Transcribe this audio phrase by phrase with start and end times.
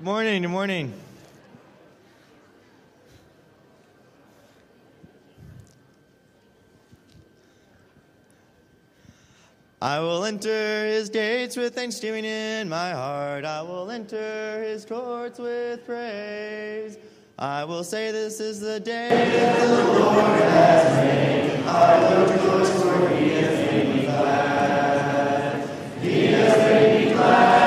[0.00, 0.40] Good morning.
[0.40, 0.94] Good morning.
[9.82, 13.44] I will enter his gates with thanksgiving in my heart.
[13.44, 16.96] I will enter his courts with praise.
[17.38, 21.62] I will say, This is the day that the Lord has made.
[21.66, 25.68] I will rejoice, for he has made me glad.
[26.00, 27.60] He has made me glad.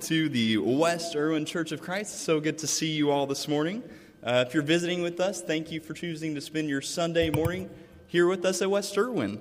[0.00, 2.20] To the West Erwin Church of Christ.
[2.20, 3.82] So good to see you all this morning.
[4.22, 7.68] Uh, if you're visiting with us, thank you for choosing to spend your Sunday morning
[8.06, 9.40] here with us at West Irwin.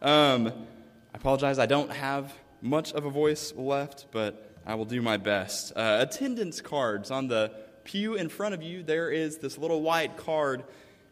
[0.00, 2.32] Um, I apologize, I don't have
[2.62, 5.72] much of a voice left, but I will do my best.
[5.74, 7.50] Uh, attendance cards on the
[7.82, 10.62] pew in front of you, there is this little white card,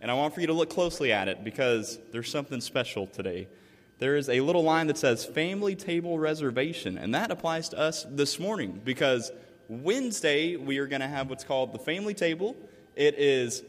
[0.01, 3.49] and I want for you to look closely at it because there's something special today
[3.99, 8.05] there is a little line that says family table reservation, and that applies to us
[8.11, 9.33] this morning because
[9.69, 12.57] Wednesday we are going to have what's called the family table.
[12.95, 13.65] It is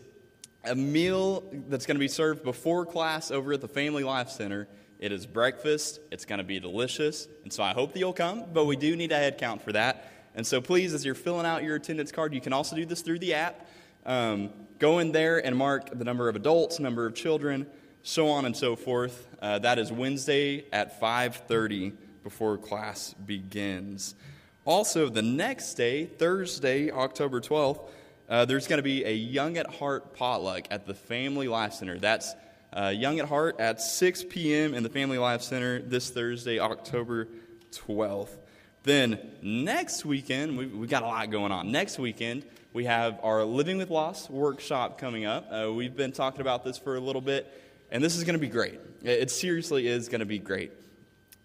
[0.66, 4.68] a meal that's going to be served before class over at the Family Life Center.
[5.00, 6.02] It is breakfast.
[6.12, 7.28] It's going to be delicious.
[7.44, 9.72] And so I hope that you'll come, but we do need a head count for
[9.72, 10.12] that.
[10.36, 13.02] And so please, as you're filling out your attendance card, you can also do this
[13.02, 13.66] through the app.
[14.06, 17.66] Um, go in there and mark the number of adults, number of children,
[18.08, 19.28] so on and so forth.
[19.42, 21.92] Uh, that is Wednesday at 5:30
[22.24, 24.16] before class begins.
[24.64, 27.82] Also, the next day, Thursday, October 12th,
[28.30, 31.98] uh, there's going to be a Young at Heart potluck at the Family Life Center.
[31.98, 32.34] That's
[32.72, 34.74] uh, Young at Heart at 6 p.m.
[34.74, 37.28] in the Family Life Center this Thursday, October
[37.72, 38.38] 12th.
[38.84, 41.74] Then next weekend, we've, we've got a lot going on.
[41.74, 45.52] Next weekend, we have our Living with Loss workshop coming up.
[45.52, 47.66] Uh, we've been talking about this for a little bit.
[47.92, 48.80] And this is going to be great.
[49.04, 50.72] It seriously is going to be great.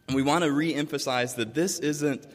[0.08, 2.26] And we want to re-emphasize that this isn't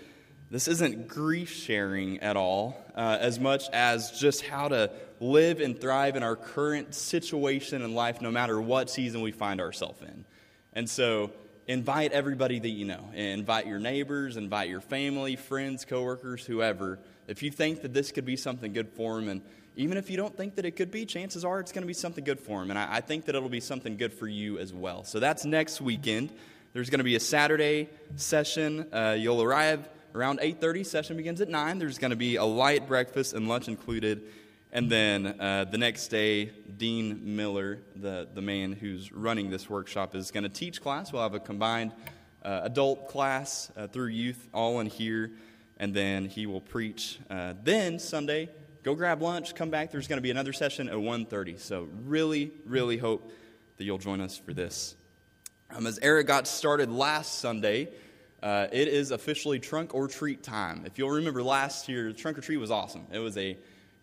[0.49, 5.77] this isn't grief sharing at all, uh, as much as just how to live and
[5.77, 10.23] thrive in our current situation in life, no matter what season we find ourselves in.
[10.71, 11.31] And so,
[11.67, 13.09] invite everybody that you know.
[13.13, 16.99] Invite your neighbors, invite your family, friends, coworkers, whoever.
[17.27, 19.41] If you think that this could be something good for them, and
[19.77, 21.93] even if you don't think that it could be, chances are it's going to be
[21.93, 22.71] something good for him.
[22.71, 25.03] And I, I think that it'll be something good for you as well.
[25.03, 26.31] So that's next weekend.
[26.73, 28.91] There's going to be a Saturday session.
[28.91, 30.83] Uh, you'll arrive around 8.30.
[30.83, 31.77] Session begins at 9.
[31.77, 34.23] There's going to be a light breakfast and lunch included.
[34.71, 40.15] And then uh, the next day, Dean Miller, the, the man who's running this workshop,
[40.15, 41.13] is going to teach class.
[41.13, 41.91] We'll have a combined
[42.43, 45.33] uh, adult class uh, through youth all in here.
[45.79, 47.19] And then he will preach.
[47.29, 48.49] Uh, then Sunday,
[48.87, 49.91] go grab lunch, come back.
[49.91, 51.59] There's going to be another session at 1.30.
[51.59, 53.29] So really, really hope
[53.75, 54.95] that you'll join us for this.
[55.71, 57.89] Um, as Eric got started last Sunday,
[58.41, 60.83] uh, it is officially trunk or treat time.
[60.85, 63.05] If you'll remember last year, trunk or treat was awesome.
[63.11, 63.57] It was a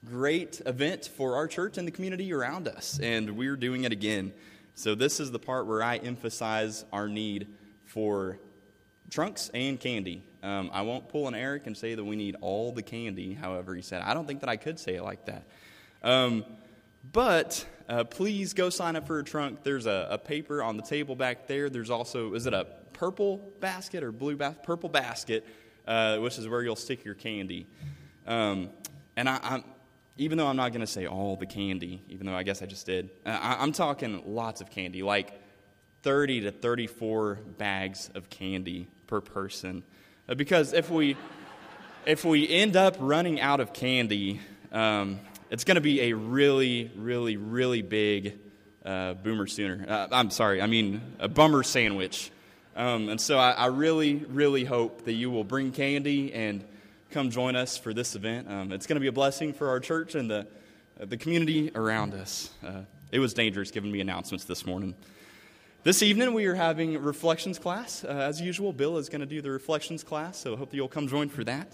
[0.04, 4.34] great event for our church and the community around us, and we're doing it again.
[4.74, 7.46] So this is the part where I emphasize our need
[7.86, 8.38] for
[9.08, 10.24] trunks and candy.
[10.44, 13.74] Um, I won't pull an Eric and say that we need all the candy, however,
[13.74, 14.02] he said.
[14.02, 15.46] I don't think that I could say it like that.
[16.02, 16.44] Um,
[17.12, 19.62] but uh, please go sign up for a trunk.
[19.62, 21.70] There's a, a, paper on the table back there.
[21.70, 24.62] There's also, is it a purple basket or blue basket?
[24.62, 25.46] Purple basket,
[25.86, 27.66] uh, which is where you'll stick your candy.
[28.26, 28.68] Um,
[29.16, 29.64] and I, am
[30.18, 32.66] even though I'm not going to say all the candy, even though I guess I
[32.66, 35.40] just did, uh, I, I'm talking lots of candy, like
[36.02, 39.82] 30 to 34 bags of candy per person.
[40.26, 41.16] Uh, because if we,
[42.06, 44.40] if we end up running out of candy,
[44.72, 48.38] um, it's going to be a really, really, really big
[48.86, 49.84] uh, boomer sooner.
[49.86, 52.30] Uh, I'm sorry, I mean a bummer sandwich.
[52.74, 56.64] Um, and so I, I, really, really hope that you will bring candy and
[57.10, 58.50] come join us for this event.
[58.50, 60.46] Um, it's going to be a blessing for our church and the,
[60.98, 62.50] the community around us.
[62.66, 62.80] Uh,
[63.12, 64.96] it was dangerous giving me announcements this morning.
[65.84, 68.04] This evening, we are having reflections class.
[68.04, 70.76] Uh, as usual, Bill is going to do the reflections class, so I hope that
[70.78, 71.70] you'll come join for that.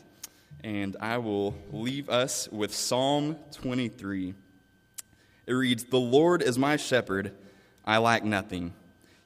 [0.65, 4.35] And I will leave us with Psalm 23.
[5.47, 7.37] It reads The Lord is my shepherd,
[7.85, 8.75] I lack nothing.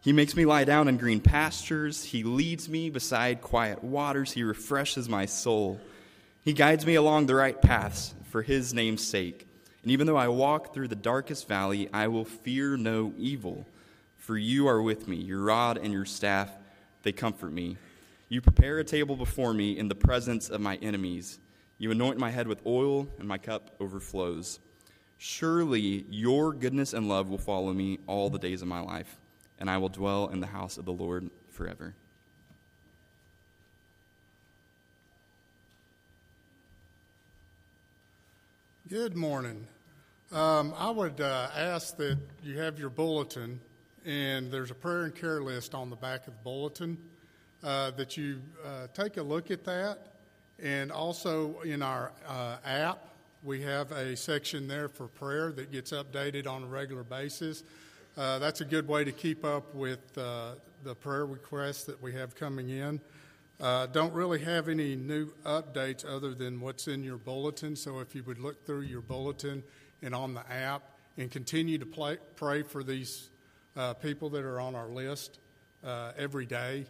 [0.03, 2.05] He makes me lie down in green pastures.
[2.05, 4.33] He leads me beside quiet waters.
[4.33, 5.81] He refreshes my soul.
[6.43, 9.49] He guides me along the right paths for his name's sake.
[9.83, 13.65] And even though I walk through the darkest valley, I will fear no evil
[14.25, 16.51] for you are with me, your rod and your staff,
[17.03, 17.77] they comfort me.
[18.31, 21.39] You prepare a table before me in the presence of my enemies.
[21.77, 24.61] You anoint my head with oil, and my cup overflows.
[25.19, 29.21] Surely your goodness and love will follow me all the days of my life,
[29.59, 31.95] and I will dwell in the house of the Lord forever.
[38.89, 39.67] Good morning.
[40.33, 43.61] Um, I would uh, ask that you have your bulletin
[44.05, 46.99] and there's a prayer and care list on the back of the bulletin
[47.63, 49.99] uh, that you uh, take a look at that.
[50.63, 53.09] And also in our uh, app,
[53.43, 57.65] we have a section there for prayer that gets updated on a regular basis.
[58.17, 60.53] Uh, that's a good way to keep up with uh,
[60.85, 63.01] the prayer requests that we have coming in.
[63.61, 67.75] Uh, don't really have any new updates other than what's in your bulletin.
[67.75, 69.63] So if you would look through your bulletin
[70.03, 70.83] and on the app
[71.17, 73.31] and continue to play, pray for these
[73.77, 75.39] uh, people that are on our list
[75.85, 76.87] uh, every day.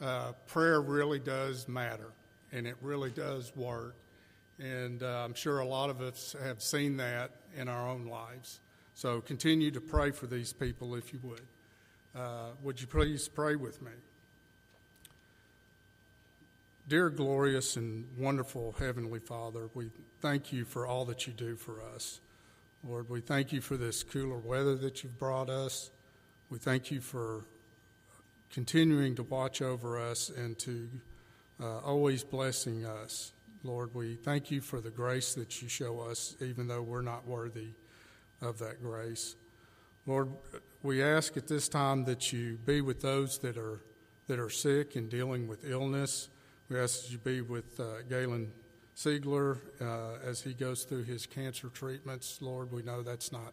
[0.00, 2.12] Uh, prayer really does matter,
[2.52, 3.94] and it really does work.
[4.58, 8.60] And uh, I'm sure a lot of us have seen that in our own lives.
[8.94, 11.42] So continue to pray for these people if you would.
[12.14, 13.90] Uh, would you please pray with me?
[16.88, 21.82] Dear glorious and wonderful Heavenly Father, we thank you for all that you do for
[21.94, 22.20] us.
[22.86, 25.90] Lord, we thank you for this cooler weather that you've brought us.
[26.48, 27.44] We thank you for
[28.52, 30.88] continuing to watch over us and to
[31.60, 33.32] uh, always blessing us.
[33.64, 37.26] Lord, we thank you for the grace that you show us, even though we're not
[37.26, 37.70] worthy
[38.40, 39.34] of that grace.
[40.06, 40.28] Lord,
[40.84, 43.80] we ask at this time that you be with those that are
[44.28, 46.28] that are sick and dealing with illness.
[46.68, 48.52] We ask that you be with uh, Galen
[48.96, 52.38] Siegler uh, as he goes through his cancer treatments.
[52.40, 53.52] Lord, we know that's not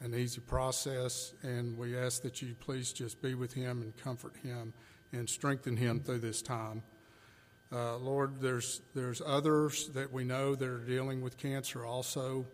[0.00, 4.34] an easy process, and we ask that you please just be with him and comfort
[4.42, 4.72] him
[5.12, 6.82] and strengthen him through this time.
[7.72, 12.46] Uh, Lord, there's there's others that we know that are dealing with cancer also.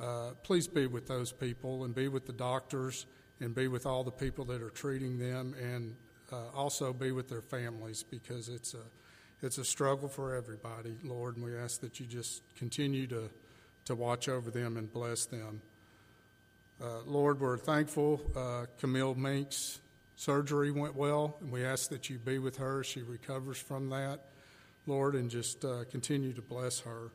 [0.00, 3.06] Uh, please be with those people and be with the doctors
[3.40, 5.94] and be with all the people that are treating them and
[6.32, 8.82] uh, also be with their families because it's a
[9.42, 13.30] it's a struggle for everybody, Lord, and we ask that you just continue to,
[13.86, 15.62] to watch over them and bless them.
[16.82, 19.80] Uh, Lord, we're thankful uh, Camille Mink's
[20.16, 23.90] surgery went well, and we ask that you be with her as she recovers from
[23.90, 24.20] that,
[24.86, 27.10] Lord, and just uh, continue to bless her.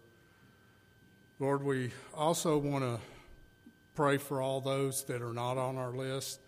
[1.39, 2.99] Lord, we also want to
[3.95, 6.41] pray for all those that are not on our list.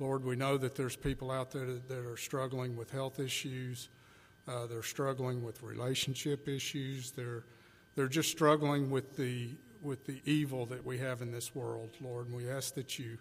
[0.00, 3.88] Lord, we know that there's people out there that are struggling with health issues.
[4.48, 7.12] Uh, they're struggling with relationship issues.
[7.12, 7.44] They're
[7.94, 9.50] they're just struggling with the
[9.84, 12.26] with the evil that we have in this world, Lord.
[12.26, 13.18] And we ask that you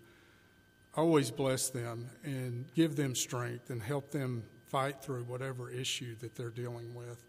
[0.95, 6.35] always bless them and give them strength and help them fight through whatever issue that
[6.35, 7.23] they're dealing with.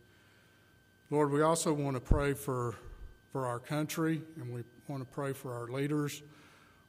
[1.10, 2.76] Lord, we also want to pray for
[3.34, 6.22] for our country and we want to pray for our leaders.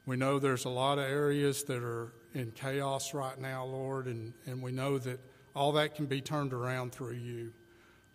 [0.05, 4.31] We know there's a lot of areas that are in chaos right now, Lord, and,
[4.45, 5.19] and we know that
[5.55, 7.51] all that can be turned around through you.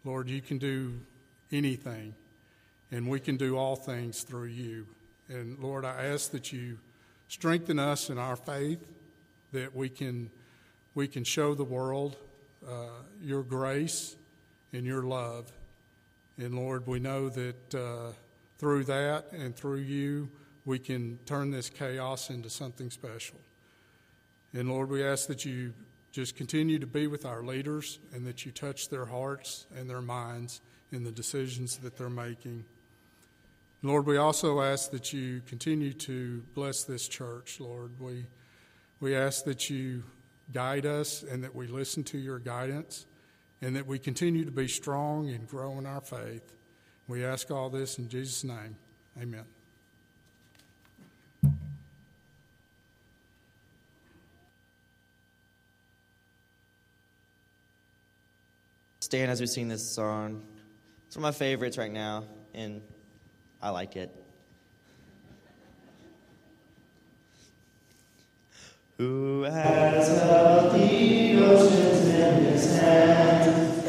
[0.04, 1.00] Lord, you can do
[1.50, 2.14] anything,
[2.90, 4.86] and we can do all things through you.
[5.28, 6.78] And Lord, I ask that you
[7.28, 8.84] strengthen us in our faith,
[9.52, 10.30] that we can,
[10.94, 12.16] we can show the world
[12.68, 12.88] uh,
[13.22, 14.16] your grace
[14.72, 15.50] and your love.
[16.36, 18.12] And Lord, we know that uh,
[18.58, 20.28] through that and through you,
[20.64, 23.38] we can turn this chaos into something special.
[24.52, 25.72] And Lord, we ask that you
[26.12, 30.02] just continue to be with our leaders and that you touch their hearts and their
[30.02, 32.64] minds in the decisions that they're making.
[33.82, 37.98] Lord, we also ask that you continue to bless this church, Lord.
[37.98, 38.26] We,
[39.00, 40.02] we ask that you
[40.52, 43.06] guide us and that we listen to your guidance
[43.62, 46.52] and that we continue to be strong and grow in our faith.
[47.08, 48.76] We ask all this in Jesus' name.
[49.20, 49.44] Amen.
[59.10, 60.40] stand as we sing this song.
[61.08, 62.22] It's one of my favorites right now,
[62.54, 62.80] and
[63.62, 64.10] I like it.
[68.96, 73.79] Who has held the oceans in his hand?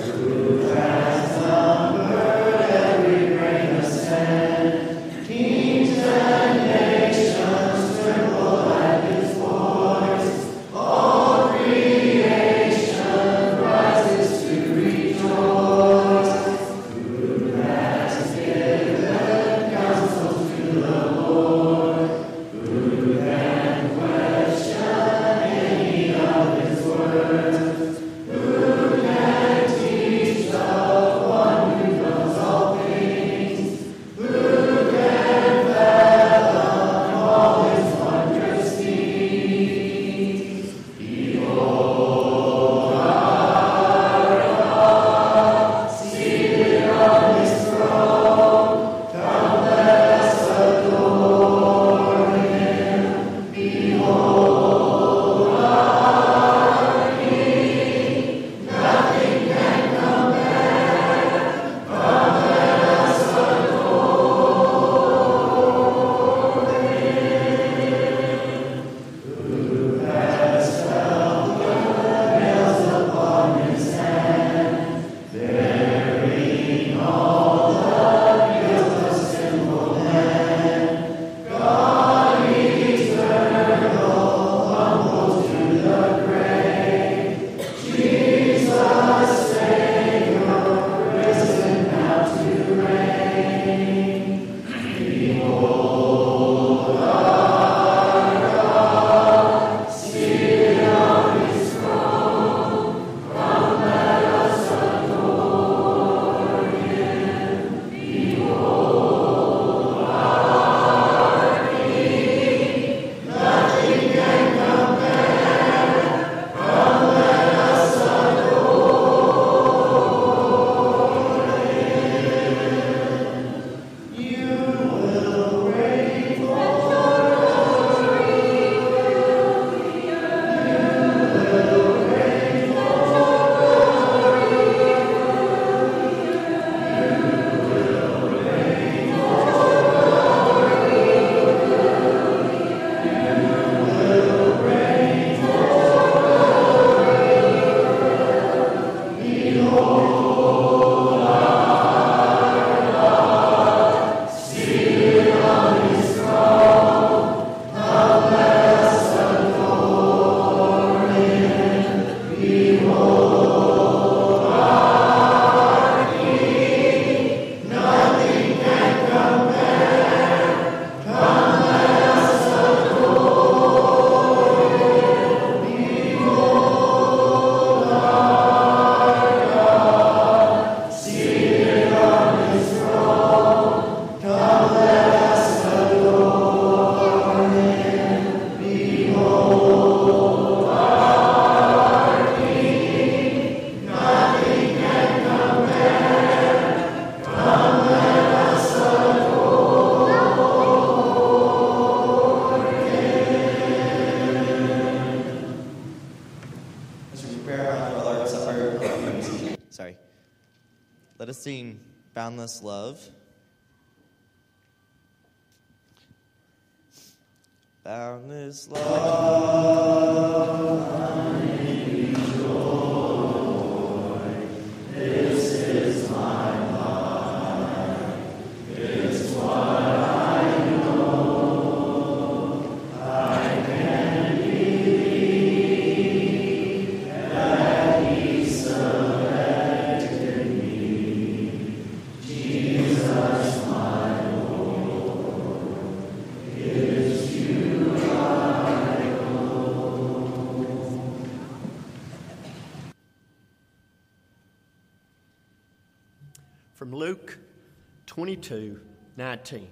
[258.21, 258.79] 22
[259.17, 259.67] 19.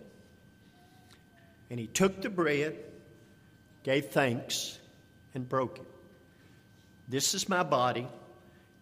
[1.70, 2.80] And he took the bread,
[3.84, 4.80] gave thanks,
[5.36, 5.86] and broke it.
[7.08, 8.08] This is my body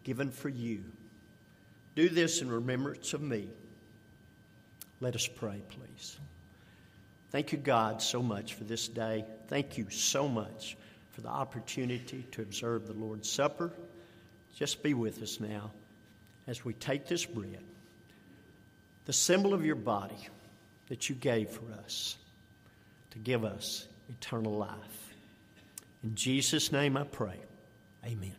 [0.05, 0.85] given for you.
[1.95, 3.49] Do this in remembrance of me.
[5.01, 6.17] Let us pray, please.
[7.31, 9.25] Thank you, God, so much for this day.
[9.49, 10.77] Thank you so much
[11.11, 13.73] for the opportunity to observe the Lord's Supper.
[14.55, 15.71] Just be with us now
[16.47, 17.59] as we take this bread,
[19.07, 20.27] the symbol of your body
[20.89, 22.17] that you gave for us
[23.11, 25.13] to give us eternal life.
[26.03, 27.39] In Jesus' name I pray.
[28.05, 28.35] Amen.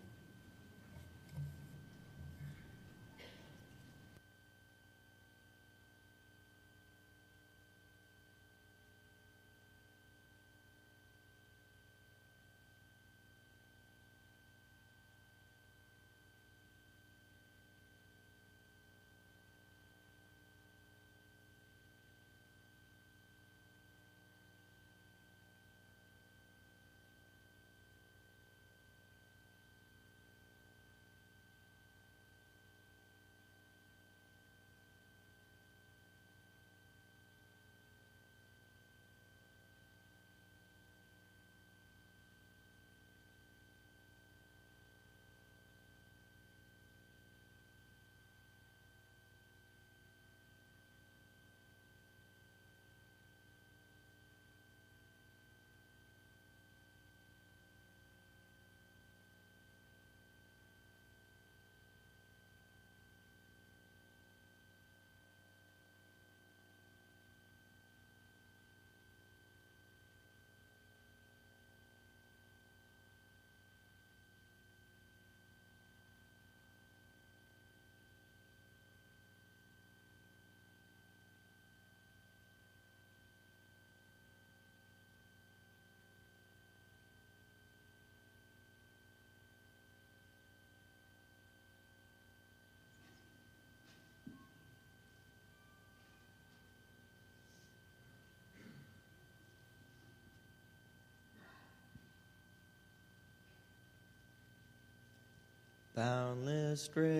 [105.98, 107.10] Boundless grace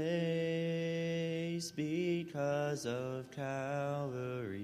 [1.73, 4.61] because of Calvary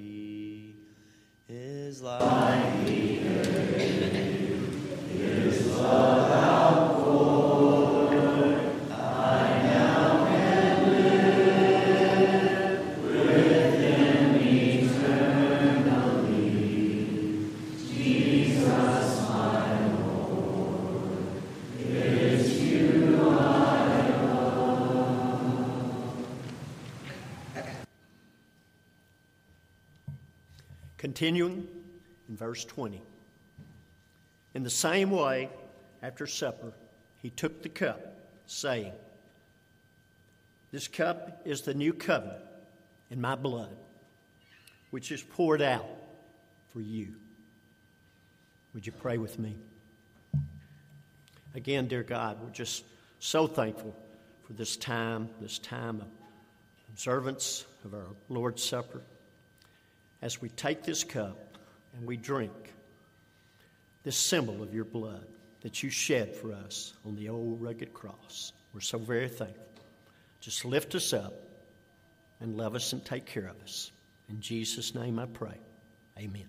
[1.49, 2.85] is life.
[31.25, 31.67] Continuing
[32.29, 33.01] in verse 20.
[34.53, 35.49] In the same way,
[36.03, 36.75] after supper,
[37.23, 38.93] he took the cup, saying,
[40.71, 42.43] This cup is the new covenant
[43.11, 43.75] in my blood,
[44.91, 45.87] which is poured out
[46.75, 47.15] for you.
[48.75, 49.57] Would you pray with me?
[51.55, 52.85] Again, dear God, we're just
[53.19, 53.97] so thankful
[54.47, 56.07] for this time, this time of
[56.91, 59.01] observance of our Lord's Supper.
[60.25, 61.37] As we take this cup
[61.95, 62.73] and we drink
[64.05, 65.27] this symbol of your blood
[65.61, 69.63] that you shed for us on the old rugged cross, we're so very thankful.
[70.41, 71.35] Just lift us up
[72.41, 73.93] and love us and take care of us.
[74.31, 75.59] In Jesus' name I pray.
[76.19, 76.49] Amen.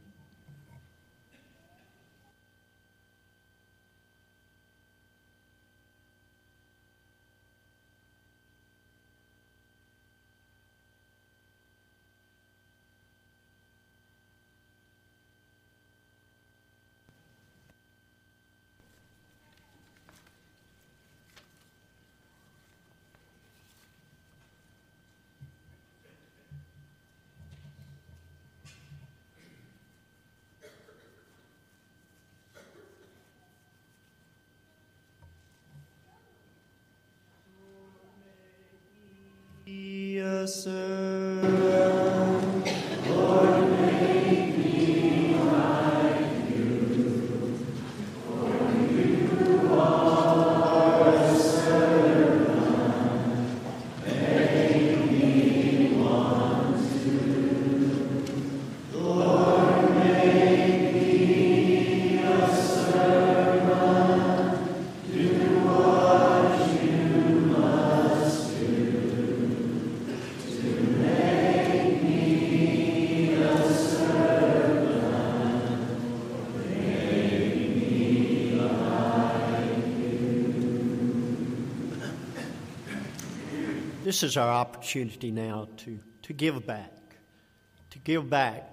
[84.16, 86.93] This is our opportunity now to, to give back,
[87.89, 88.63] to give back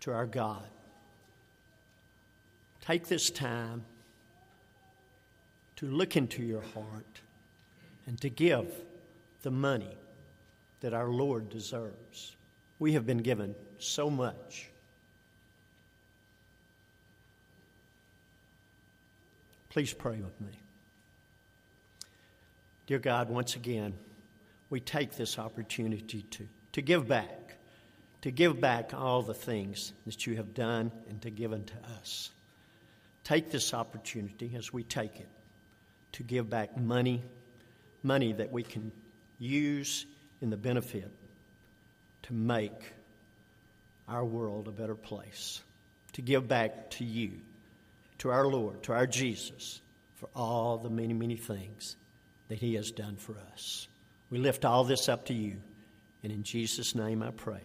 [0.00, 0.64] to our God.
[2.80, 3.84] Take this time
[5.76, 7.20] to look into your heart
[8.06, 8.72] and to give
[9.42, 9.94] the money
[10.80, 12.34] that our Lord deserves.
[12.78, 14.70] We have been given so much.
[19.68, 20.58] Please pray with me.
[22.86, 23.92] Dear God, once again,
[24.70, 27.56] we take this opportunity to, to give back,
[28.22, 32.30] to give back all the things that you have done and to give unto us.
[33.24, 35.28] Take this opportunity as we take it
[36.12, 37.22] to give back money,
[38.02, 38.92] money that we can
[39.38, 40.06] use
[40.40, 41.10] in the benefit
[42.22, 42.92] to make
[44.08, 45.62] our world a better place,
[46.14, 47.32] to give back to you,
[48.18, 49.80] to our Lord, to our Jesus,
[50.16, 51.96] for all the many, many things
[52.48, 53.87] that He has done for us.
[54.30, 55.56] We lift all this up to you,
[56.22, 57.62] and in Jesus' name I pray.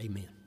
[0.00, 0.41] Amen.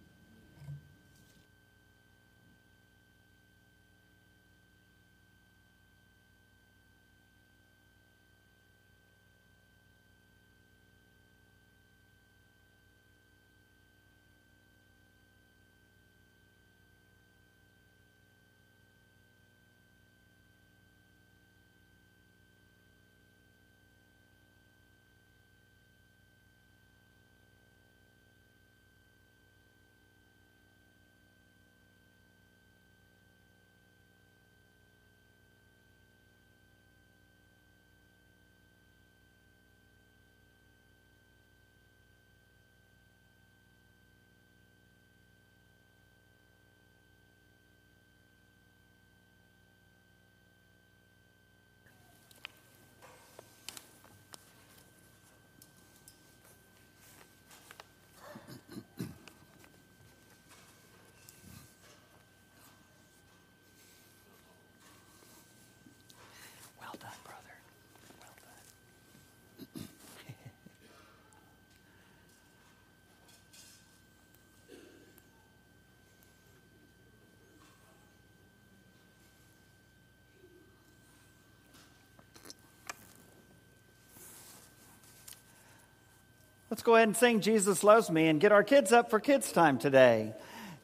[86.76, 89.50] Let's go ahead and sing Jesus Loves Me and get our kids up for kids'
[89.50, 90.34] time today.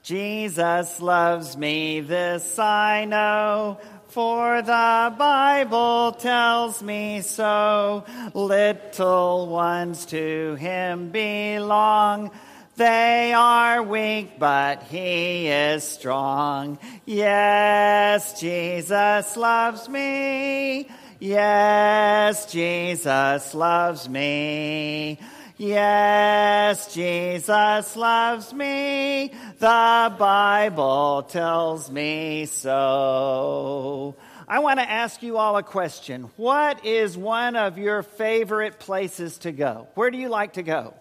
[0.04, 3.78] Jesus loves me, this I know,
[4.08, 8.06] for the Bible tells me so.
[8.34, 12.32] Little ones to him belong.
[12.78, 16.80] They are weak, but he is strong.
[17.06, 20.90] Yes, Jesus loves me.
[21.20, 25.20] Yes, Jesus loves me.
[25.62, 29.32] Yes, Jesus loves me.
[29.60, 34.16] The Bible tells me so.
[34.48, 36.32] I want to ask you all a question.
[36.36, 39.88] What is one of your favorite places to go?
[39.94, 40.96] Where do you like to go?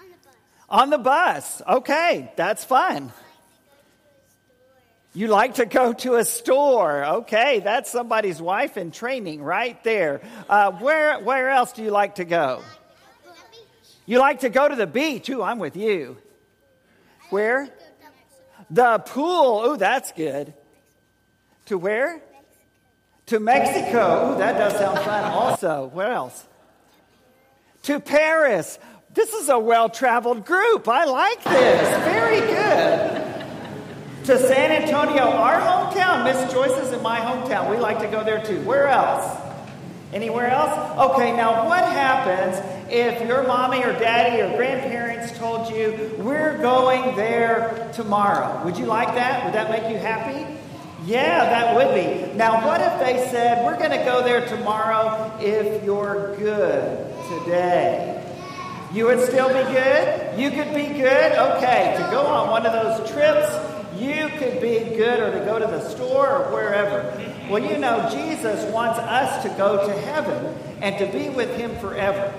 [0.00, 0.36] On the bus.
[0.70, 1.62] On the bus.
[1.68, 3.12] Okay, that's fun.
[5.12, 7.04] You like to go to a store.
[7.04, 10.22] Okay, that's somebody's wife in training right there.
[10.48, 12.62] Uh, where, where else do you like to go?
[14.08, 15.28] You like to go to the beach.
[15.28, 16.16] Ooh, I'm with you.
[17.28, 17.68] Where?
[18.70, 19.66] The pool.
[19.66, 20.54] Ooh, that's good.
[21.66, 22.22] To where?
[23.26, 24.32] To Mexico.
[24.32, 25.90] Ooh, that does sound fun also.
[25.92, 26.42] Where else?
[27.82, 28.78] To Paris.
[29.12, 30.88] This is a well traveled group.
[30.88, 32.04] I like this.
[32.04, 34.24] Very good.
[34.24, 36.24] To San Antonio, our hometown.
[36.24, 37.70] Miss Joyce is in my hometown.
[37.70, 38.62] We like to go there too.
[38.62, 39.38] Where else?
[40.14, 41.12] Anywhere else?
[41.12, 47.16] Okay, now what happens if your mommy or daddy or grandparents told you, we're going
[47.16, 48.64] there tomorrow?
[48.64, 49.44] Would you like that?
[49.44, 50.46] Would that make you happy?
[51.04, 52.36] Yeah, that would be.
[52.36, 58.14] Now, what if they said, we're going to go there tomorrow if you're good today?
[58.92, 60.38] You would still be good?
[60.38, 61.32] You could be good?
[61.32, 63.50] Okay, to go on one of those trips,
[64.00, 67.04] you could be good or to go to the store or wherever.
[67.50, 71.74] Well, you know, Jesus wants us to go to heaven and to be with Him
[71.76, 72.32] forever.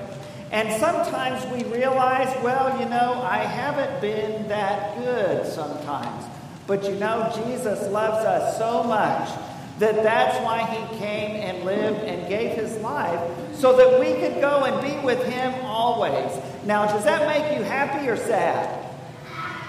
[0.51, 6.25] And sometimes we realize, well, you know, I haven't been that good sometimes.
[6.65, 9.29] But you know, Jesus loves us so much
[9.79, 13.19] that that's why he came and lived and gave his life
[13.53, 16.31] so that we could go and be with him always.
[16.65, 18.85] Now, does that make you happy or sad?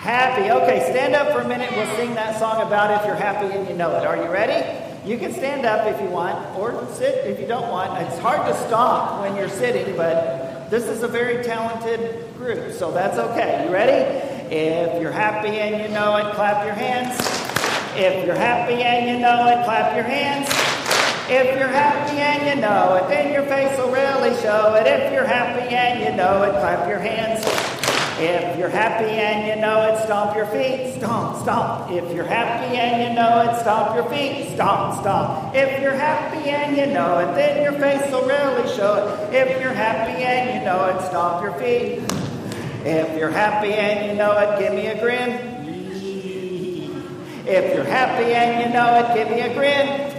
[0.00, 0.50] Happy.
[0.50, 1.70] Okay, stand up for a minute.
[1.72, 4.06] We'll sing that song about if you're happy and you know it.
[4.06, 4.88] Are you ready?
[5.08, 8.02] You can stand up if you want, or sit if you don't want.
[8.02, 12.92] It's hard to stop when you're sitting, but this is a very talented group, so
[12.92, 13.66] that's okay.
[13.66, 14.54] You ready?
[14.54, 17.18] If you're happy and you know it, clap your hands.
[17.96, 20.48] If you're happy and you know it, clap your hands.
[21.28, 24.86] If you're happy and you know it, then your face will really show it.
[24.86, 27.44] If you're happy and you know it, clap your hands.
[28.22, 31.90] If you're happy and you know it, stomp your feet, stomp, stomp.
[31.90, 35.54] If you're happy and you know it, stomp your feet, stomp, stomp.
[35.54, 39.34] If you're happy and you know it, then your face will really show it.
[39.34, 42.02] If you're happy and you know it, stomp your feet.
[42.84, 45.30] If you're happy and you know it, give me a grin.
[47.46, 50.10] If you're happy and you know it, give me a grin.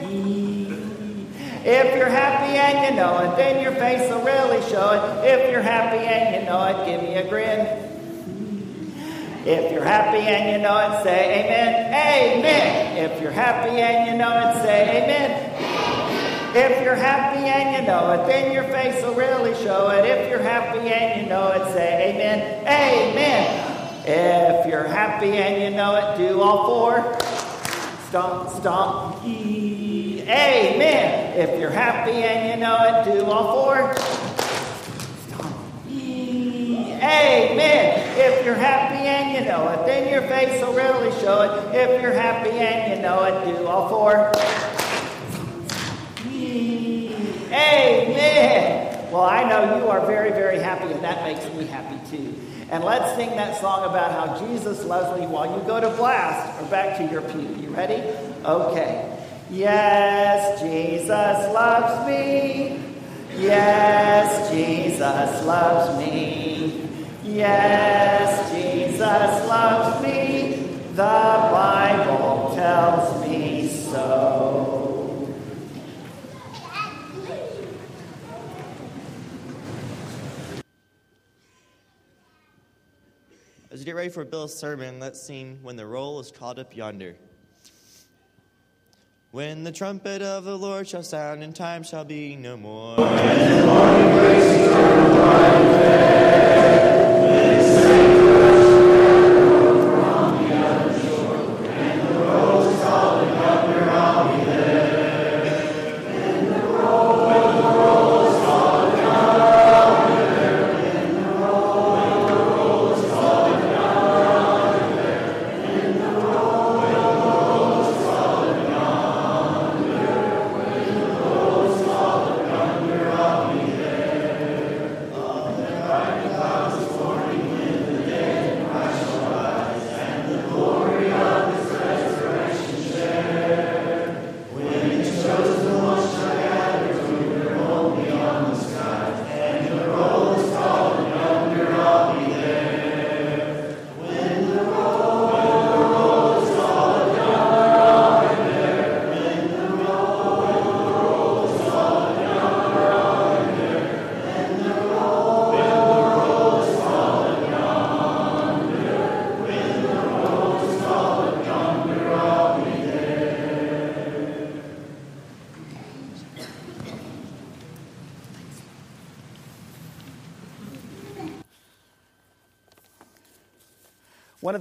[1.63, 5.27] If you're happy and you know it, then your face will really show it.
[5.39, 7.90] If you're happy and you know it, give me a grin.
[9.43, 11.73] If you're happy and you know it, say amen.
[11.87, 12.97] Amen.
[12.97, 15.31] If you're happy and you know it, say amen.
[16.55, 20.05] If you're happy and you know it, then your face will really show it.
[20.05, 22.67] If you're happy and you know it, say amen.
[22.67, 24.03] Amen.
[24.05, 27.17] If you're happy and you know it, do all four.
[28.09, 29.23] Stomp, stomp.
[29.25, 30.21] Amen.
[31.39, 33.95] If you're happy and you know it, do all four.
[37.01, 38.17] Amen.
[38.17, 41.75] If you're happy and you know it, then your face will readily show it.
[41.75, 44.31] If you're happy and you know it, do all four.
[47.51, 49.11] Amen.
[49.11, 52.33] Well, I know you are very, very happy, and that makes me happy too.
[52.69, 56.61] And let's sing that song about how Jesus loves me while you go to blast
[56.61, 57.41] or back to your pew.
[57.59, 58.01] You ready?
[58.45, 59.17] Okay.
[59.49, 62.79] Yes, Jesus loves me.
[63.37, 66.80] Yes, Jesus loves me.
[67.33, 68.99] Yes, Jesus
[69.47, 70.67] loves me.
[70.89, 75.33] The Bible tells me so.
[83.71, 86.75] As you get ready for Bill's sermon, let's sing When the Roll is Called Up
[86.75, 87.15] Yonder.
[89.31, 92.97] When the trumpet of the Lord shall sound and time shall be no more.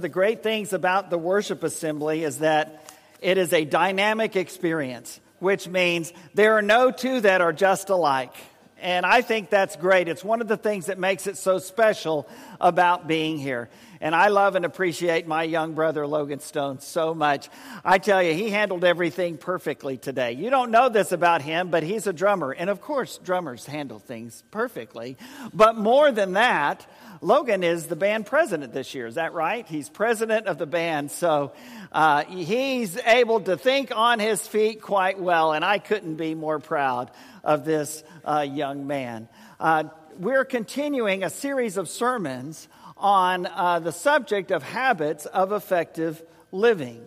[0.01, 2.91] Of the great things about the worship assembly is that
[3.21, 8.33] it is a dynamic experience, which means there are no two that are just alike.
[8.79, 10.07] And I think that's great.
[10.07, 12.27] It's one of the things that makes it so special
[12.59, 13.69] about being here.
[14.01, 17.49] And I love and appreciate my young brother, Logan Stone, so much.
[17.85, 20.31] I tell you, he handled everything perfectly today.
[20.31, 22.51] You don't know this about him, but he's a drummer.
[22.51, 25.17] And of course, drummers handle things perfectly.
[25.53, 26.83] But more than that,
[27.21, 29.05] Logan is the band president this year.
[29.05, 29.67] Is that right?
[29.67, 31.11] He's president of the band.
[31.11, 31.53] So
[31.91, 35.53] uh, he's able to think on his feet quite well.
[35.53, 37.11] And I couldn't be more proud
[37.43, 39.29] of this uh, young man.
[39.59, 39.83] Uh,
[40.17, 42.67] we're continuing a series of sermons
[43.01, 46.21] on uh, the subject of habits of effective
[46.51, 47.05] living.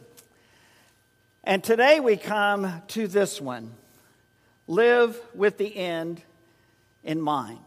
[1.45, 3.73] And today we come to this one
[4.67, 6.23] live with the end
[7.03, 7.59] in mind.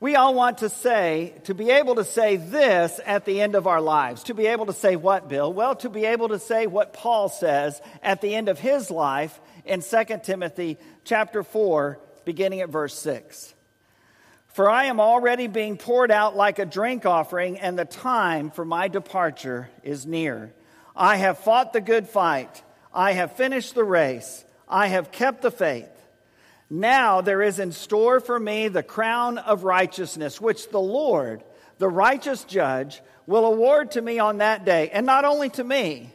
[0.00, 3.66] We all want to say, to be able to say this at the end of
[3.66, 4.24] our lives.
[4.24, 5.50] To be able to say what, Bill?
[5.50, 9.40] Well, to be able to say what Paul says at the end of his life
[9.64, 13.54] in 2 Timothy chapter 4, beginning at verse 6.
[14.54, 18.64] For I am already being poured out like a drink offering, and the time for
[18.64, 20.54] my departure is near.
[20.94, 22.62] I have fought the good fight.
[22.94, 24.44] I have finished the race.
[24.68, 25.90] I have kept the faith.
[26.70, 31.42] Now there is in store for me the crown of righteousness, which the Lord,
[31.78, 36.14] the righteous judge, will award to me on that day, and not only to me,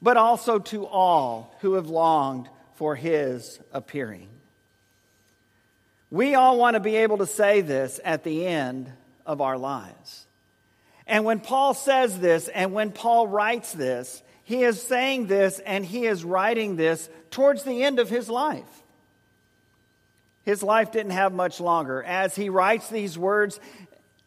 [0.00, 4.28] but also to all who have longed for his appearing.
[6.12, 8.92] We all want to be able to say this at the end
[9.24, 10.26] of our lives.
[11.06, 15.86] And when Paul says this and when Paul writes this, he is saying this and
[15.86, 18.82] he is writing this towards the end of his life.
[20.44, 22.02] His life didn't have much longer.
[22.02, 23.58] As he writes these words,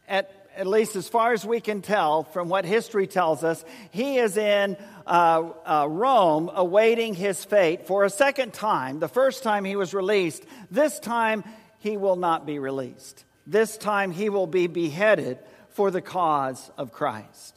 [0.07, 4.17] at, at least as far as we can tell from what history tells us, he
[4.17, 4.75] is in
[5.05, 8.97] uh, uh, Rome awaiting his fate for a second time.
[8.99, 11.43] The first time he was released, this time
[11.85, 13.23] he will not be released.
[13.45, 15.37] This time he will be beheaded
[15.69, 17.55] for the cause of Christ.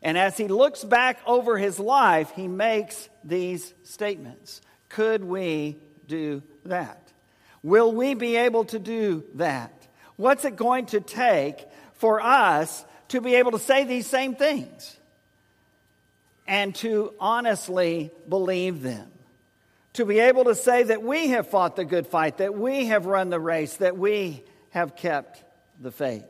[0.00, 5.76] And as he looks back over his life, he makes these statements Could we
[6.08, 7.12] do that?
[7.62, 9.86] Will we be able to do that?
[10.16, 11.62] What's it going to take
[11.96, 14.96] for us to be able to say these same things
[16.46, 19.10] and to honestly believe them?
[19.96, 23.06] To be able to say that we have fought the good fight, that we have
[23.06, 25.42] run the race, that we have kept
[25.80, 26.24] the faith.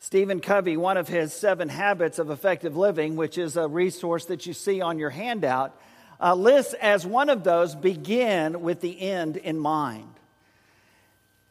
[0.00, 4.46] Stephen Covey, one of his seven habits of effective living, which is a resource that
[4.46, 5.78] you see on your handout,
[6.20, 10.12] uh, lists as one of those begin with the end in mind.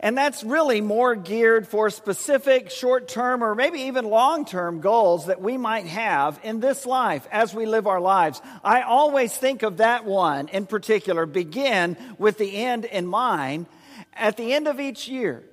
[0.01, 5.27] And that's really more geared for specific short term or maybe even long term goals
[5.27, 8.41] that we might have in this life as we live our lives.
[8.63, 13.67] I always think of that one in particular, begin with the end in mind
[14.13, 15.43] at the end of each year.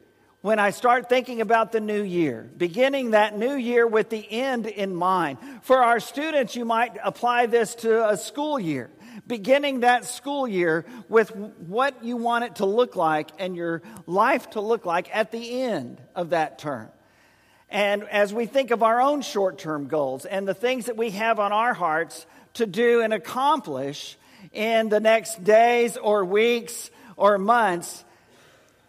[0.41, 4.67] When I start thinking about the new year, beginning that new year with the end
[4.67, 5.39] in mind.
[5.63, 8.89] For our students, you might apply this to a school year
[9.27, 14.51] beginning that school year with what you want it to look like and your life
[14.51, 16.89] to look like at the end of that term.
[17.71, 21.11] And as we think of our own short term goals and the things that we
[21.11, 24.17] have on our hearts to do and accomplish
[24.53, 28.05] in the next days or weeks or months,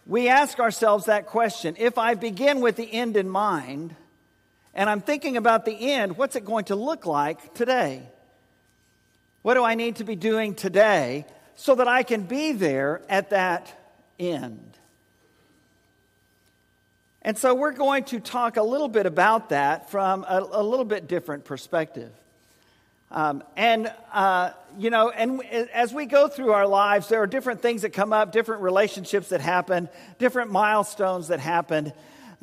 [0.05, 3.95] we ask ourselves that question if I begin with the end in mind
[4.73, 8.03] and I'm thinking about the end, what's it going to look like today?
[9.41, 11.25] What do I need to be doing today
[11.55, 13.73] so that I can be there at that
[14.19, 14.77] end?
[17.21, 20.85] And so we're going to talk a little bit about that from a, a little
[20.85, 22.11] bit different perspective.
[23.11, 27.61] Um, and, uh, you know, and as we go through our lives, there are different
[27.61, 31.91] things that come up, different relationships that happen, different milestones that happen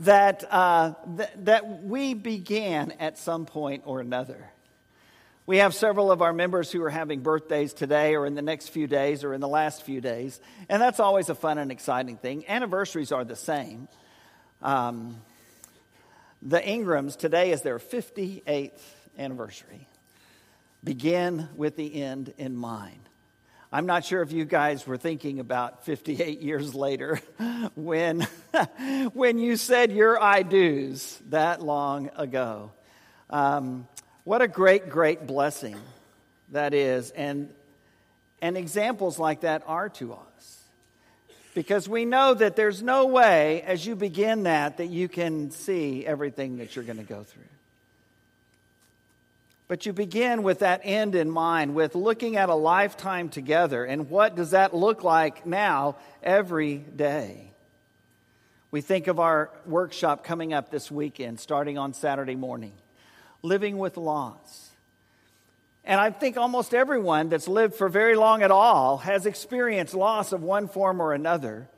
[0.00, 4.50] that, uh, th- that we began at some point or another.
[5.46, 8.70] We have several of our members who are having birthdays today or in the next
[8.70, 12.16] few days or in the last few days, and that's always a fun and exciting
[12.16, 12.44] thing.
[12.48, 13.86] Anniversaries are the same.
[14.60, 15.22] Um,
[16.42, 18.72] the Ingrams, today is their 58th
[19.16, 19.86] anniversary.
[20.82, 23.08] Begin with the end in mind.
[23.72, 27.20] I'm not sure if you guys were thinking about 58 years later
[27.76, 28.26] when,
[29.12, 32.72] when you said your I do's that long ago.
[33.30, 33.86] Um,
[34.26, 35.76] what a great, great blessing
[36.50, 37.12] that is.
[37.12, 37.48] And,
[38.42, 40.62] and examples like that are to us.
[41.54, 46.04] Because we know that there's no way, as you begin that, that you can see
[46.04, 47.44] everything that you're going to go through.
[49.68, 53.84] But you begin with that end in mind, with looking at a lifetime together.
[53.84, 57.52] And what does that look like now every day?
[58.72, 62.72] We think of our workshop coming up this weekend, starting on Saturday morning,
[63.46, 64.70] living with loss.
[65.84, 70.32] And I think almost everyone that's lived for very long at all has experienced loss
[70.32, 71.68] of one form or another.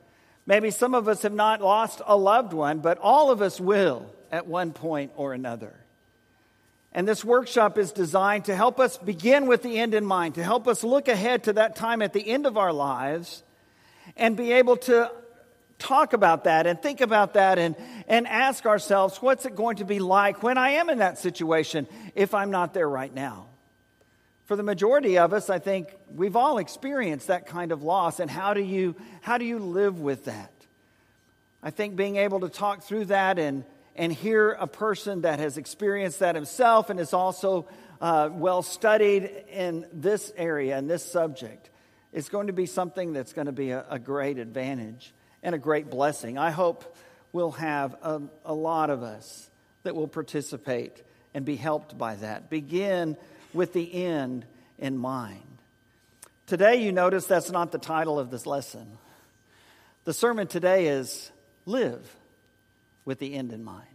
[0.47, 4.07] Maybe some of us have not lost a loved one, but all of us will
[4.31, 5.75] at one point or another.
[6.91, 10.43] And this workshop is designed to help us begin with the end in mind, to
[10.43, 13.43] help us look ahead to that time at the end of our lives
[14.17, 15.11] and be able to
[15.79, 17.75] talk about that and think about that and,
[18.07, 21.87] and ask ourselves, what's it going to be like when I am in that situation
[22.15, 23.47] if I'm not there right now?
[24.45, 28.19] For the majority of us, I think we've all experienced that kind of loss.
[28.19, 30.51] And how do you, how do you live with that?
[31.61, 33.63] I think being able to talk through that and
[33.99, 37.67] and hear a person that has experienced that himself and is also
[37.99, 41.69] uh, well studied in this area and this subject
[42.13, 45.13] is going to be something that's going to be a, a great advantage
[45.43, 46.37] and a great blessing.
[46.37, 46.95] I hope
[47.31, 49.49] we'll have a, a lot of us
[49.83, 51.01] that will participate
[51.33, 52.49] and be helped by that.
[52.49, 53.17] Begin
[53.53, 54.45] with the end
[54.77, 55.41] in mind.
[56.47, 58.97] Today, you notice that's not the title of this lesson.
[60.05, 61.31] The sermon today is
[61.65, 62.15] Live
[63.05, 63.85] with the end in mind.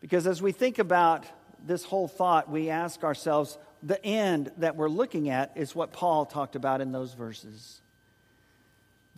[0.00, 1.24] Because as we think about
[1.66, 6.26] this whole thought, we ask ourselves the end that we're looking at is what Paul
[6.26, 7.80] talked about in those verses.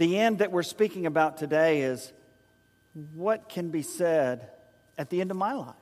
[0.03, 2.13] The end that we're speaking about today is
[3.15, 4.49] what can be said
[4.99, 5.77] at the end of my life.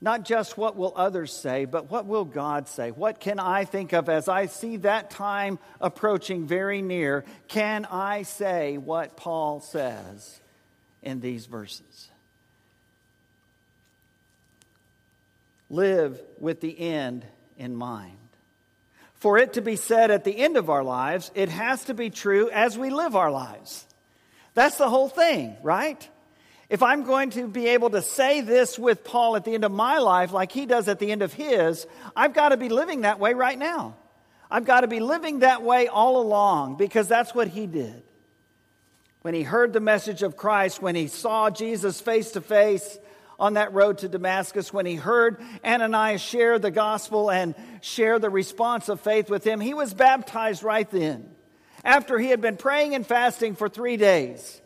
[0.00, 2.90] Not just what will others say, but what will God say?
[2.90, 7.22] What can I think of as I see that time approaching very near?
[7.48, 10.40] Can I say what Paul says
[11.02, 12.08] in these verses?
[15.68, 17.26] Live with the end
[17.58, 18.25] in mind.
[19.26, 22.10] For it to be said at the end of our lives, it has to be
[22.10, 23.84] true as we live our lives.
[24.54, 26.08] That's the whole thing, right?
[26.70, 29.72] If I'm going to be able to say this with Paul at the end of
[29.72, 33.00] my life, like he does at the end of his, I've got to be living
[33.00, 33.96] that way right now.
[34.48, 38.04] I've got to be living that way all along because that's what he did.
[39.22, 42.96] When he heard the message of Christ, when he saw Jesus face to face
[43.38, 48.30] on that road to Damascus, when he heard Ananias share the gospel and share the
[48.30, 51.30] response of faith with him, he was baptized right then.
[51.84, 54.60] After he had been praying and fasting for three days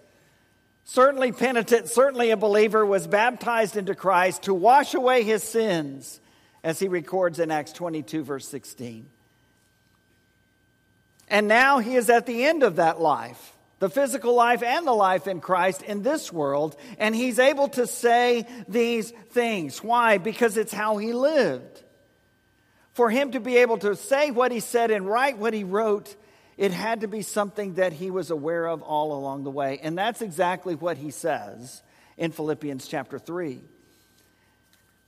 [0.91, 6.21] certainly penitent, certainly a believer, was baptized into Christ to wash away his sins,
[6.65, 9.09] as he records in Acts 22, verse 16.
[11.29, 14.93] And now he is at the end of that life, the physical life and the
[14.93, 19.83] life in Christ in this world, and he's able to say these things.
[19.83, 20.19] Why?
[20.19, 21.83] Because it's how he lived.
[22.93, 26.15] For him to be able to say what he said and write what he wrote
[26.61, 29.81] it had to be something that he was aware of all along the way.
[29.83, 31.83] And that's exactly what he says
[32.19, 33.63] in Philippians chapter 3.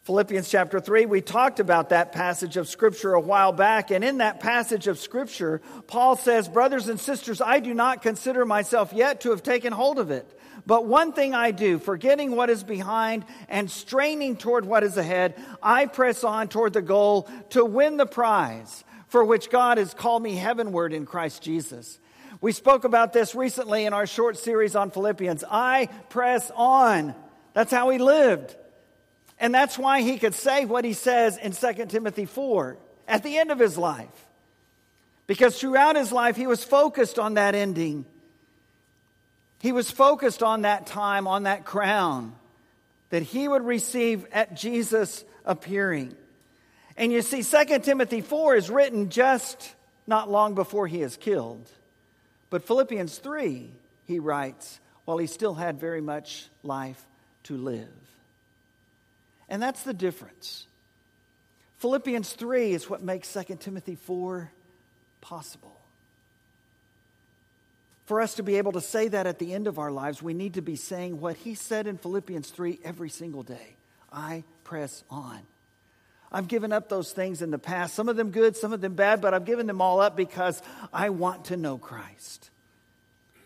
[0.05, 3.93] Philippians chapter 3, we talked about that passage of Scripture a while back.
[3.93, 8.45] And in that passage of Scripture, Paul says, Brothers and sisters, I do not consider
[8.45, 10.37] myself yet to have taken hold of it.
[10.67, 15.41] But one thing I do, forgetting what is behind and straining toward what is ahead,
[15.63, 20.25] I press on toward the goal to win the prize for which God has called
[20.25, 22.01] me heavenward in Christ Jesus.
[22.41, 25.45] We spoke about this recently in our short series on Philippians.
[25.49, 27.15] I press on.
[27.55, 28.57] That's how he lived.
[29.43, 32.77] And that's why he could say what he says in 2 Timothy 4
[33.09, 34.29] at the end of his life.
[35.27, 38.05] Because throughout his life, he was focused on that ending.
[39.59, 42.37] He was focused on that time, on that crown
[43.11, 46.15] that he would receive at Jesus' appearing.
[46.97, 49.75] And you see, 2 Timothy 4 is written just
[50.07, 51.69] not long before he is killed.
[52.49, 53.71] But Philippians 3,
[54.07, 57.05] he writes, while he still had very much life
[57.45, 58.02] to live.
[59.53, 60.67] And that's the difference.
[61.77, 64.51] Philippians 3 is what makes 2 Timothy 4
[65.21, 65.77] possible.
[68.07, 70.33] For us to be able to say that at the end of our lives, we
[70.33, 73.77] need to be saying what he said in Philippians 3 every single day
[74.11, 75.41] I press on.
[76.33, 78.95] I've given up those things in the past, some of them good, some of them
[78.95, 80.63] bad, but I've given them all up because
[80.95, 82.49] I want to know Christ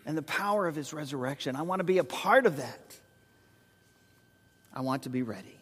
[0.06, 1.56] and the power of his resurrection.
[1.56, 2.96] I want to be a part of that.
[4.72, 5.55] I want to be ready.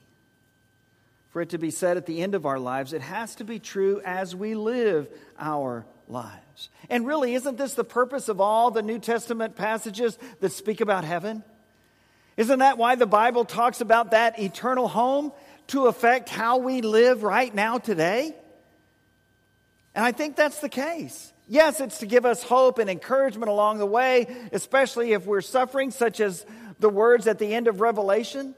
[1.35, 2.93] For it to be said at the end of our lives.
[2.93, 6.69] It has to be true as we live our lives.
[6.89, 11.03] And really, isn't this the purpose of all the New Testament passages that speak about
[11.03, 11.43] heaven?
[12.37, 15.33] Isn't that why the Bible talks about that eternal home
[15.69, 18.33] to affect how we live right now today?
[19.93, 21.33] And I think that's the case.
[21.49, 25.91] Yes, it's to give us hope and encouragement along the way, especially if we're suffering,
[25.91, 26.47] such as
[26.79, 28.55] the words at the end of Revelation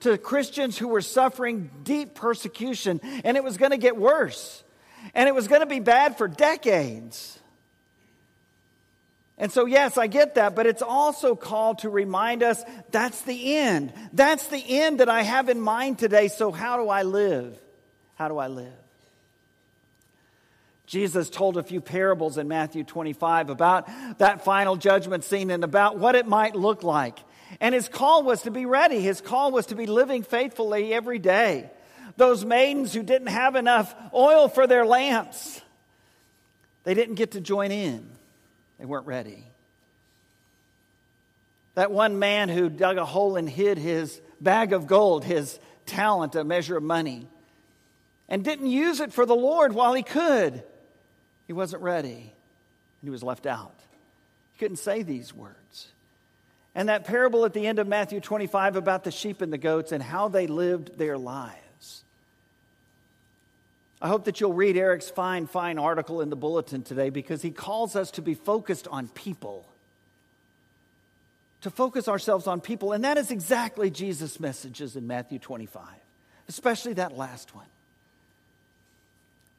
[0.00, 4.62] to Christians who were suffering deep persecution, and it was going to get worse,
[5.14, 7.38] and it was going to be bad for decades.
[9.38, 13.56] And so, yes, I get that, but it's also called to remind us that's the
[13.56, 13.92] end.
[14.12, 16.28] That's the end that I have in mind today.
[16.28, 17.58] So, how do I live?
[18.14, 18.72] How do I live?
[20.86, 23.88] Jesus told a few parables in Matthew 25 about
[24.18, 27.18] that final judgment scene and about what it might look like.
[27.60, 29.00] And his call was to be ready.
[29.00, 31.70] His call was to be living faithfully every day.
[32.16, 35.60] Those maidens who didn't have enough oil for their lamps,
[36.84, 38.08] they didn't get to join in.
[38.78, 39.44] They weren't ready.
[41.74, 46.34] That one man who dug a hole and hid his bag of gold, his talent,
[46.34, 47.26] a measure of money,
[48.28, 50.62] and didn't use it for the Lord while he could,
[51.46, 52.32] he wasn't ready.
[53.00, 53.74] And he was left out.
[54.52, 55.56] He couldn't say these words.
[56.76, 59.92] And that parable at the end of Matthew 25 about the sheep and the goats
[59.92, 62.04] and how they lived their lives.
[64.00, 67.50] I hope that you'll read Eric's fine, fine article in the bulletin today because he
[67.50, 69.64] calls us to be focused on people.
[71.62, 72.92] To focus ourselves on people.
[72.92, 75.82] And that is exactly Jesus' messages in Matthew 25,
[76.46, 77.64] especially that last one.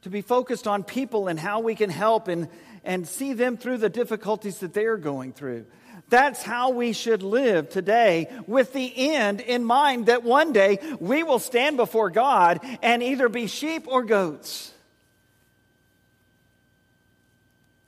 [0.02, 2.46] To be focused on people and how we can help and,
[2.84, 5.66] and see them through the difficulties that they're going through.
[6.08, 11.22] That's how we should live today with the end in mind that one day we
[11.22, 14.72] will stand before God and either be sheep or goats.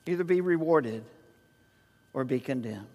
[0.05, 1.03] Either be rewarded
[2.13, 2.87] or be condemned.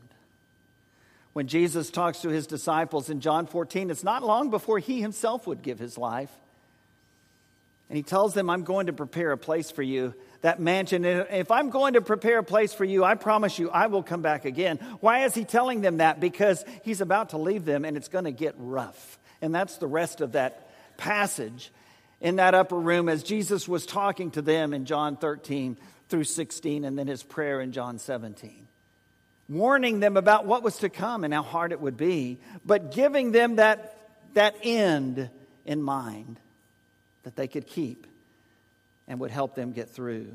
[1.33, 5.47] When Jesus talks to his disciples in John 14, it's not long before he himself
[5.47, 6.31] would give his life.
[7.89, 11.05] And he tells them, I'm going to prepare a place for you that mansion.
[11.05, 14.03] And If I'm going to prepare a place for you, I promise you I will
[14.03, 14.79] come back again.
[15.01, 16.21] Why is he telling them that?
[16.21, 19.19] Because he's about to leave them and it's going to get rough.
[19.43, 21.73] And that's the rest of that passage
[22.21, 25.77] in that upper room as Jesus was talking to them in John 13
[26.09, 28.67] through 16 and then his prayer in John 17.
[29.49, 33.33] Warning them about what was to come and how hard it would be, but giving
[33.33, 33.97] them that,
[34.35, 35.31] that end
[35.65, 36.41] in mind
[37.23, 38.07] that they could keep
[39.09, 40.33] and would help them get through.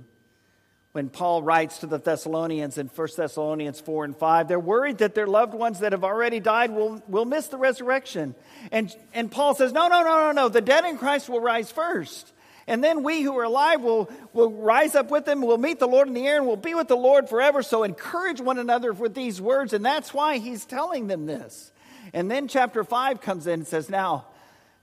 [0.92, 5.16] When Paul writes to the Thessalonians in 1 Thessalonians 4 and 5, they're worried that
[5.16, 8.36] their loved ones that have already died will, will miss the resurrection.
[8.74, 10.50] And, and Paul says, No, no, no, no, no.
[10.50, 12.34] The dead in Christ will rise first.
[12.68, 15.88] And then we who are alive will, will rise up with them, we'll meet the
[15.88, 17.64] Lord in the air, and we'll be with the Lord forever.
[17.64, 19.74] So encourage one another with these words.
[19.74, 21.72] And that's why he's telling them this.
[22.14, 24.28] And then chapter 5 comes in and says, Now,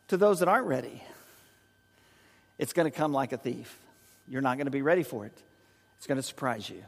[0.09, 1.03] to those that aren't ready,
[2.59, 3.77] it's going to come like a thief.
[4.29, 5.33] You're not going to be ready for it.
[5.97, 6.83] It's going to surprise you.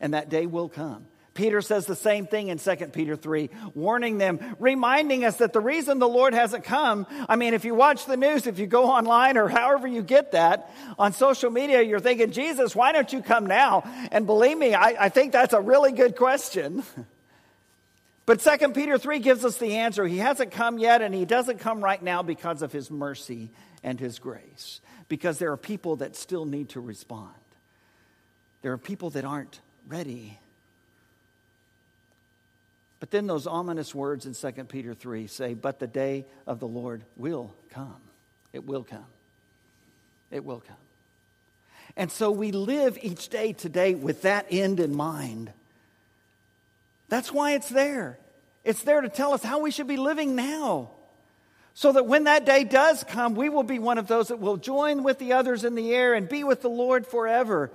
[0.00, 1.06] And that day will come.
[1.34, 5.60] Peter says the same thing in 2 Peter 3, warning them, reminding us that the
[5.60, 8.84] reason the Lord hasn't come, I mean, if you watch the news, if you go
[8.84, 13.20] online or however you get that on social media, you're thinking, Jesus, why don't you
[13.20, 13.82] come now?
[14.12, 16.84] And believe me, I, I think that's a really good question.
[18.26, 20.06] But 2 Peter 3 gives us the answer.
[20.06, 23.50] He hasn't come yet, and he doesn't come right now because of his mercy
[23.84, 27.30] and His grace because there are people that still need to respond.
[28.62, 30.40] There are people that aren't ready.
[32.98, 36.66] But then those ominous words in 2 Peter 3 say, But the day of the
[36.66, 38.00] Lord will come.
[38.52, 39.04] It will come.
[40.30, 40.76] It will come.
[41.96, 45.52] And so we live each day today with that end in mind.
[47.08, 48.18] That's why it's there.
[48.64, 50.90] It's there to tell us how we should be living now
[51.74, 54.56] so that when that day does come, we will be one of those that will
[54.56, 57.70] join with the others in the air and be with the Lord forever.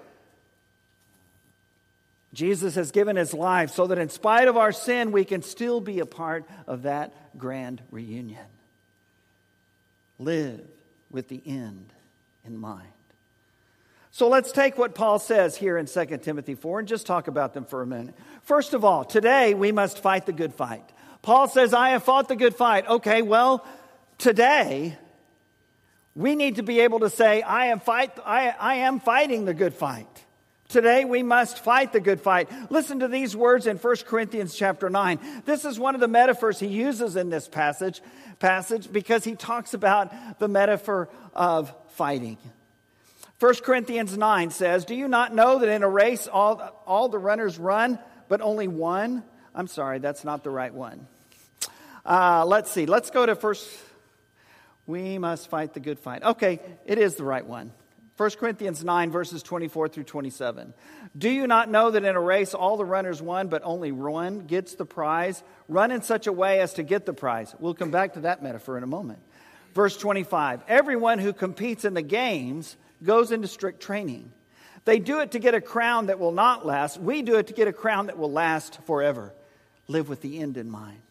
[2.34, 5.82] Jesus has given his life so that in spite of our sin, we can still
[5.82, 8.46] be a part of that grand reunion.
[10.18, 10.62] Live
[11.12, 11.88] with the end
[12.46, 12.88] in mind.
[14.12, 17.54] So let's take what Paul says here in 2 Timothy 4 and just talk about
[17.54, 18.16] them for a minute.
[18.44, 20.84] First of all, today we must fight the good fight.
[21.22, 22.88] Paul says, I have fought the good fight.
[22.88, 23.66] Okay, well,
[24.20, 24.96] today,
[26.14, 29.54] we need to be able to say, I am, fight, I, I am fighting the
[29.56, 30.08] good fight.
[30.68, 32.48] Today we must fight the good fight.
[32.70, 35.42] Listen to these words in 1 Corinthians chapter 9.
[35.44, 38.02] This is one of the metaphors he uses in this passage,
[38.38, 42.38] passage because he talks about the metaphor of fighting.
[43.40, 47.18] 1 Corinthians 9 says, Do you not know that in a race all, all the
[47.18, 47.98] runners run,
[48.28, 49.24] but only one?
[49.56, 51.08] I'm sorry, that's not the right one.
[52.06, 52.86] Uh, let's see.
[52.86, 53.68] Let's go to first.
[54.90, 56.24] We must fight the good fight.
[56.24, 57.74] Okay, it is the right one.
[58.18, 60.74] 1 Corinthians 9, verses 24 through 27.
[61.16, 64.48] Do you not know that in a race all the runners won, but only one
[64.48, 65.44] gets the prize?
[65.68, 67.54] Run in such a way as to get the prize.
[67.60, 69.20] We'll come back to that metaphor in a moment.
[69.76, 74.32] Verse 25 Everyone who competes in the games goes into strict training.
[74.86, 77.00] They do it to get a crown that will not last.
[77.00, 79.36] We do it to get a crown that will last forever.
[79.88, 81.04] Live with the end in mind.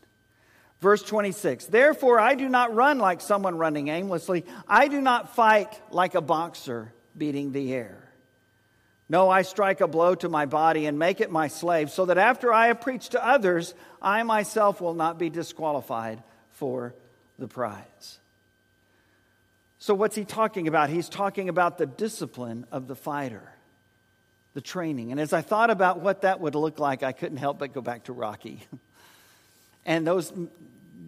[0.81, 4.45] Verse 26 Therefore, I do not run like someone running aimlessly.
[4.67, 8.05] I do not fight like a boxer beating the air.
[9.09, 12.19] No, I strike a blow to my body and make it my slave, so that
[12.19, 16.95] after I have preached to others, I myself will not be disqualified for
[17.39, 18.19] the prize.
[19.79, 20.91] So, what's he talking about?
[20.91, 23.51] He's talking about the discipline of the fighter,
[24.53, 25.11] the training.
[25.11, 27.81] And as I thought about what that would look like, I couldn't help but go
[27.81, 28.61] back to Rocky.
[29.89, 30.31] and those,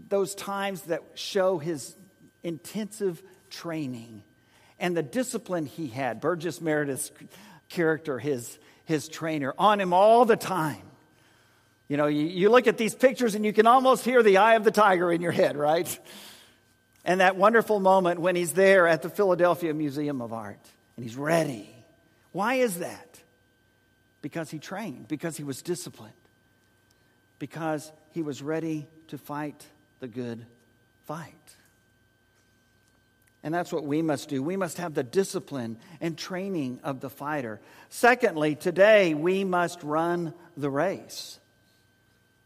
[0.09, 1.95] those times that show his
[2.43, 4.23] intensive training
[4.79, 6.19] and the discipline he had.
[6.23, 7.13] Burgess Meredith's
[7.69, 10.81] character, his, his trainer, on him all the time.
[11.89, 14.55] You know, you, you look at these pictures and you can almost hear the eye
[14.55, 15.99] of the tiger in your head, right?
[17.05, 20.61] And that wonderful moment when he's there at the Philadelphia Museum of Art
[20.97, 21.69] and he's ready.
[22.33, 23.21] Why is that?
[24.23, 26.15] Because he trained, because he was disciplined,
[27.39, 29.67] because he was ready to fight
[30.01, 30.45] the good
[31.07, 31.35] fight.
[33.43, 34.43] And that's what we must do.
[34.43, 37.61] We must have the discipline and training of the fighter.
[37.89, 41.40] Secondly, today we must run the race.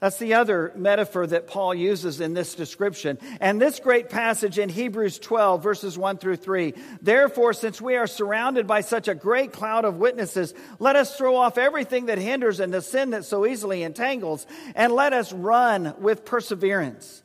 [0.05, 3.19] That's the other metaphor that Paul uses in this description.
[3.41, 6.75] And this great passage in Hebrews 12, verses 1 through 3.
[7.01, 11.37] Therefore, since we are surrounded by such a great cloud of witnesses, let us throw
[11.37, 15.95] off everything that hinders and the sin that so easily entangles, and let us run
[15.99, 17.23] with perseverance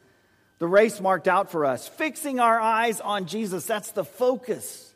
[0.60, 3.66] the race marked out for us, fixing our eyes on Jesus.
[3.66, 4.90] That's the focus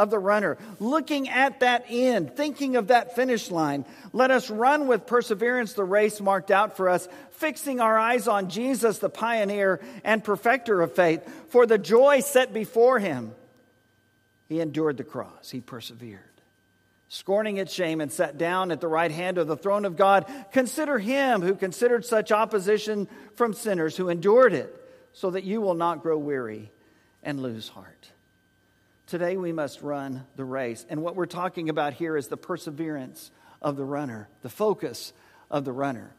[0.00, 0.56] of the runner.
[0.78, 3.84] Looking at that end, thinking of that finish line.
[4.12, 7.06] Let us run with perseverance the race marked out for us,
[7.40, 11.22] fixing our eyes on Jesus, the pioneer and perfecter of faith.
[11.48, 13.32] For the joy set before him,
[14.48, 16.20] he endured the cross, he persevered.
[17.08, 20.26] Scorning its shame and sat down at the right hand of the throne of God.
[20.52, 24.72] Consider him who considered such opposition from sinners, who endured it
[25.12, 26.70] so that you will not grow weary
[27.22, 28.10] and lose heart.
[29.08, 30.86] Today we must run the race.
[30.88, 35.12] And what we're talking about here is the perseverance of the runner, the focus
[35.50, 36.12] of the runner.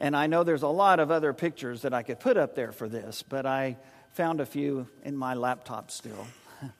[0.00, 2.72] And I know there's a lot of other pictures that I could put up there
[2.72, 3.76] for this, but I
[4.12, 6.26] found a few in my laptop still.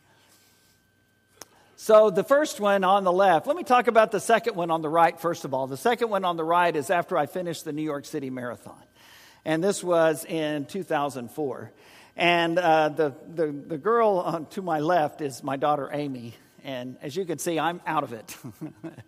[1.77, 4.83] so the first one on the left, let me talk about the second one on
[4.83, 5.67] the right first of all.
[5.67, 8.83] The second one on the right is after I finished the New York City Marathon
[9.45, 11.73] and this was in 2004.
[12.17, 16.35] And uh, the, the, the girl to my left is my daughter Amy.
[16.65, 18.37] And as you can see, I'm out of it.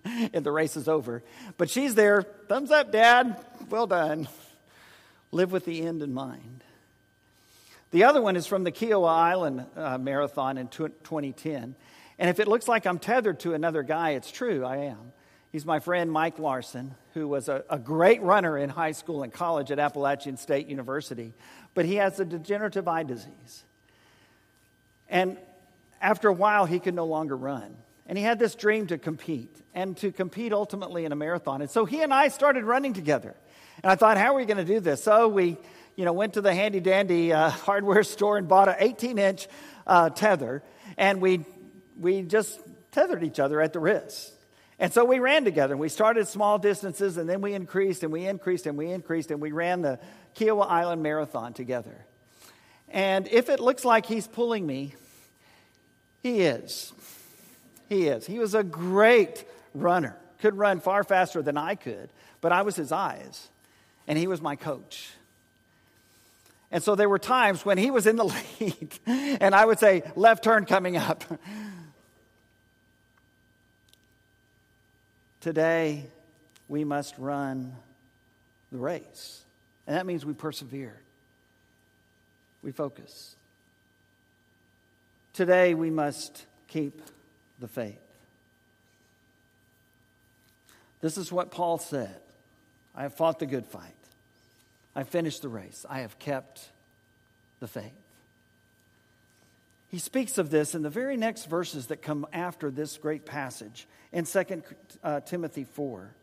[0.32, 1.22] and the race is over.
[1.56, 2.22] But she's there.
[2.48, 3.44] Thumbs up, Dad.
[3.68, 4.28] Well done.
[5.30, 6.64] Live with the end in mind.
[7.90, 11.74] The other one is from the Kiawah Island uh, Marathon in 2010.
[12.18, 15.12] And if it looks like I'm tethered to another guy, it's true, I am.
[15.50, 19.30] He's my friend Mike Larson, who was a, a, great runner in high school and
[19.30, 21.34] college at Appalachian State University,
[21.74, 23.64] but he has a degenerative eye disease.
[25.10, 25.36] And
[26.02, 27.76] after a while, he could no longer run.
[28.06, 31.62] And he had this dream to compete and to compete ultimately in a marathon.
[31.62, 33.34] And so he and I started running together.
[33.82, 35.02] And I thought, how are we going to do this?
[35.02, 35.56] So we,
[35.96, 39.46] you know, went to the handy dandy uh, hardware store and bought an 18 inch
[39.86, 40.62] uh, tether.
[40.98, 41.44] And we,
[41.98, 44.34] we just tethered each other at the wrist.
[44.78, 45.74] And so we ran together.
[45.74, 49.30] and We started small distances and then we increased and we increased and we increased
[49.30, 50.00] and we ran the
[50.34, 52.04] Kiawah Island Marathon together.
[52.88, 54.94] And if it looks like he's pulling me,
[56.22, 56.92] he is.
[57.88, 58.26] He is.
[58.26, 59.44] He was a great
[59.74, 62.08] runner, could run far faster than I could,
[62.40, 63.48] but I was his eyes,
[64.06, 65.10] and he was my coach.
[66.70, 68.24] And so there were times when he was in the
[68.60, 71.24] lead, and I would say, left turn coming up.
[75.40, 76.04] Today,
[76.68, 77.74] we must run
[78.70, 79.42] the race.
[79.86, 80.96] And that means we persevere,
[82.62, 83.34] we focus.
[85.32, 87.00] Today, we must keep
[87.58, 87.98] the faith.
[91.00, 92.16] This is what Paul said
[92.94, 93.94] I have fought the good fight,
[94.94, 96.68] I finished the race, I have kept
[97.60, 97.92] the faith.
[99.90, 103.86] He speaks of this in the very next verses that come after this great passage
[104.10, 104.62] in 2
[105.04, 106.14] uh, Timothy 4.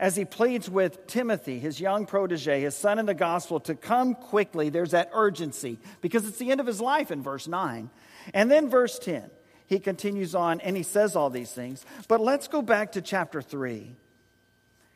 [0.00, 4.14] As he pleads with Timothy, his young protege, his son in the gospel, to come
[4.14, 7.90] quickly, there's that urgency because it's the end of his life in verse 9.
[8.34, 9.30] And then verse 10,
[9.66, 11.84] he continues on and he says all these things.
[12.08, 13.94] But let's go back to chapter 3.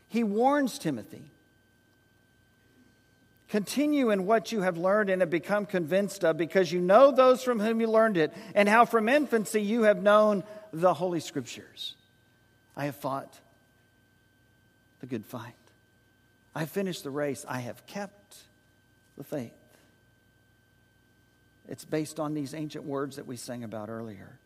[0.09, 1.31] He warns Timothy
[3.55, 7.41] Continue in what you have learned and have become convinced of, because you know those
[7.45, 11.95] from whom you learned it, and how from infancy you have known the Holy Scriptures.
[12.77, 13.33] I have fought
[15.01, 15.55] the good fight.
[16.53, 17.45] I have finished the race.
[17.49, 18.39] I have kept
[19.17, 19.53] the faith.
[21.69, 24.39] It's based on these ancient words that we sang about earlier.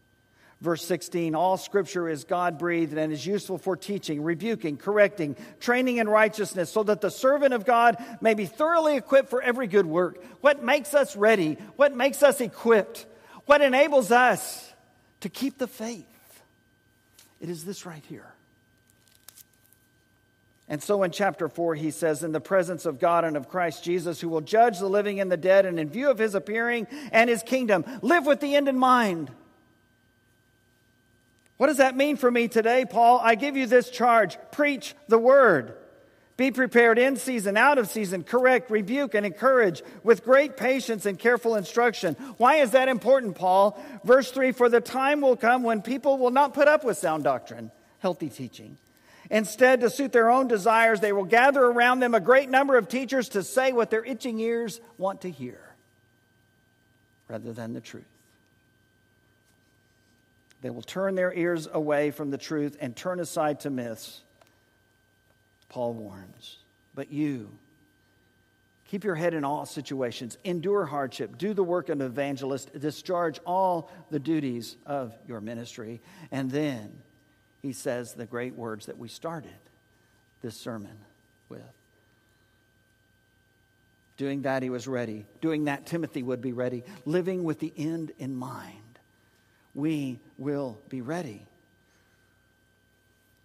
[0.60, 5.98] Verse 16 All scripture is God breathed and is useful for teaching, rebuking, correcting, training
[5.98, 9.86] in righteousness, so that the servant of God may be thoroughly equipped for every good
[9.86, 10.22] work.
[10.40, 11.58] What makes us ready?
[11.76, 13.06] What makes us equipped?
[13.46, 14.72] What enables us
[15.20, 16.06] to keep the faith?
[17.40, 18.26] It is this right here.
[20.68, 23.82] And so in chapter 4, he says, In the presence of God and of Christ
[23.82, 26.86] Jesus, who will judge the living and the dead, and in view of his appearing
[27.10, 29.30] and his kingdom, live with the end in mind.
[31.56, 33.18] What does that mean for me today, Paul?
[33.22, 35.74] I give you this charge preach the word.
[36.36, 41.18] Be prepared in season, out of season, correct, rebuke, and encourage with great patience and
[41.18, 42.14] careful instruction.
[42.36, 43.82] Why is that important, Paul?
[44.04, 47.24] Verse 3 For the time will come when people will not put up with sound
[47.24, 48.76] doctrine, healthy teaching.
[49.31, 52.89] Instead, to suit their own desires, they will gather around them a great number of
[52.89, 55.61] teachers to say what their itching ears want to hear
[57.29, 58.05] rather than the truth.
[60.62, 64.22] They will turn their ears away from the truth and turn aside to myths.
[65.68, 66.57] Paul warns.
[66.95, 67.51] But you,
[68.91, 73.39] keep your head in all situations, endure hardship, do the work of an evangelist, discharge
[73.47, 76.01] all the duties of your ministry.
[76.33, 76.91] And then
[77.62, 79.50] he says the great words that we started
[80.42, 80.96] this sermon
[81.48, 81.62] with.
[84.16, 85.24] Doing that, he was ready.
[85.40, 86.82] Doing that, Timothy would be ready.
[87.04, 88.82] Living with the end in mind
[89.78, 91.46] we will be ready.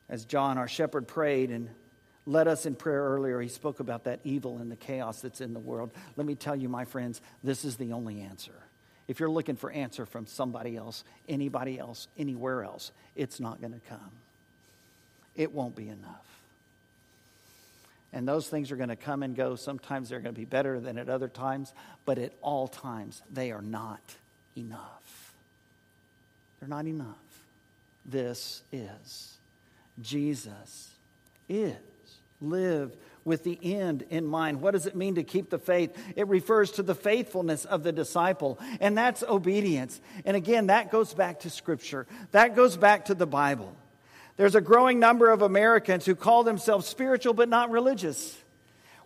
[0.09, 1.69] As John, our shepherd, prayed and
[2.25, 5.53] led us in prayer earlier, he spoke about that evil and the chaos that's in
[5.53, 5.91] the world.
[6.15, 8.53] Let me tell you, my friends, this is the only answer.
[9.07, 13.73] If you're looking for answer from somebody else, anybody else, anywhere else, it's not going
[13.73, 14.11] to come.
[15.35, 16.25] It won't be enough.
[18.13, 19.55] And those things are going to come and go.
[19.55, 21.73] Sometimes they're going to be better than at other times,
[22.05, 24.01] but at all times, they are not
[24.55, 25.33] enough.
[26.59, 27.17] They're not enough.
[28.05, 29.33] This is.
[30.01, 30.91] Jesus
[31.49, 31.75] is.
[32.39, 32.91] Live
[33.25, 34.61] with the end in mind.
[34.61, 35.97] What does it mean to keep the faith?
[36.15, 39.99] It refers to the faithfulness of the disciple, and that's obedience.
[40.25, 43.75] And again, that goes back to Scripture, that goes back to the Bible.
[44.35, 48.35] There's a growing number of Americans who call themselves spiritual but not religious,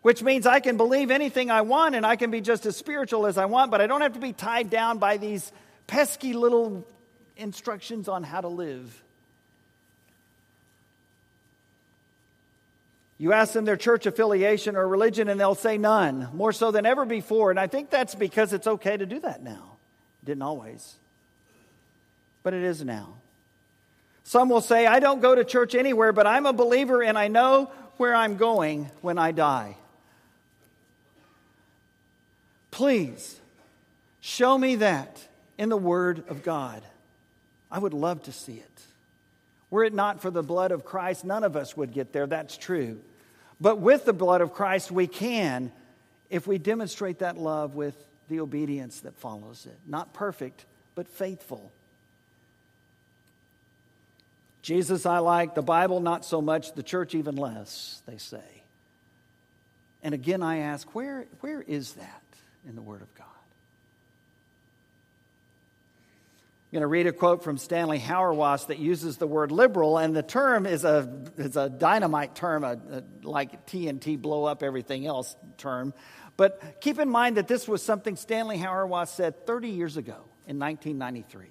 [0.01, 3.25] which means I can believe anything I want and I can be just as spiritual
[3.25, 5.51] as I want, but I don't have to be tied down by these
[5.85, 6.87] pesky little
[7.35, 9.03] instructions on how to live.
[13.19, 16.85] You ask them their church affiliation or religion, and they'll say none, more so than
[16.85, 17.49] ever before.
[17.49, 19.77] And I think that's because it's okay to do that now.
[20.23, 20.95] Didn't always,
[22.43, 23.15] but it is now.
[24.23, 27.29] Some will say, I don't go to church anywhere, but I'm a believer and I
[27.29, 29.77] know where I'm going when I die.
[32.69, 33.39] Please
[34.19, 35.25] show me that
[35.57, 36.83] in the Word of God.
[37.71, 38.81] I would love to see it.
[39.69, 42.27] Were it not for the blood of Christ, none of us would get there.
[42.27, 42.99] That's true.
[43.59, 45.71] But with the blood of Christ, we can
[46.29, 47.95] if we demonstrate that love with
[48.29, 49.77] the obedience that follows it.
[49.87, 50.65] Not perfect,
[50.95, 51.71] but faithful.
[54.61, 55.55] Jesus, I like.
[55.55, 56.73] The Bible, not so much.
[56.73, 58.43] The church, even less, they say.
[60.03, 62.23] And again, I ask, where, where is that
[62.67, 63.27] in the Word of God?
[66.67, 70.13] I'm going to read a quote from Stanley Hauerwas that uses the word liberal, and
[70.13, 75.07] the term is a, is a dynamite term, a, a, like TNT blow up everything
[75.07, 75.93] else term.
[76.35, 80.59] But keep in mind that this was something Stanley Hauerwas said 30 years ago in
[80.59, 81.45] 1993.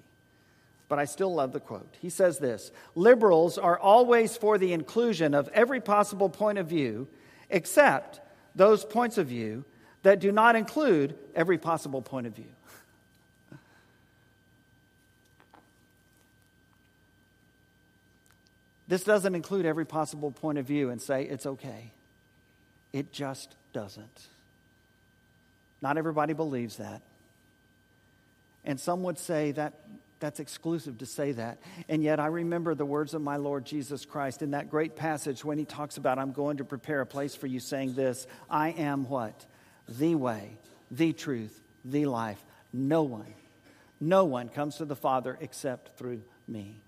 [0.87, 1.95] But I still love the quote.
[1.99, 7.07] He says this Liberals are always for the inclusion of every possible point of view,
[7.49, 8.21] except
[8.53, 9.65] those points of view
[10.03, 12.53] that do not include every possible point of view.
[18.87, 21.91] This doesn't include every possible point of view and say it's okay.
[22.93, 24.27] It just doesn't.
[25.81, 27.01] Not everybody believes that.
[28.63, 29.73] And some would say that
[30.19, 31.59] that's exclusive to say that.
[31.87, 35.45] And yet, I remember the words of my Lord Jesus Christ in that great passage
[35.45, 38.69] when he talks about, I'm going to prepare a place for you, saying this I
[38.69, 39.45] am what?
[39.87, 40.57] The way,
[40.89, 42.43] the truth, the life.
[42.73, 43.33] No one,
[44.01, 46.81] no one comes to the Father except through me.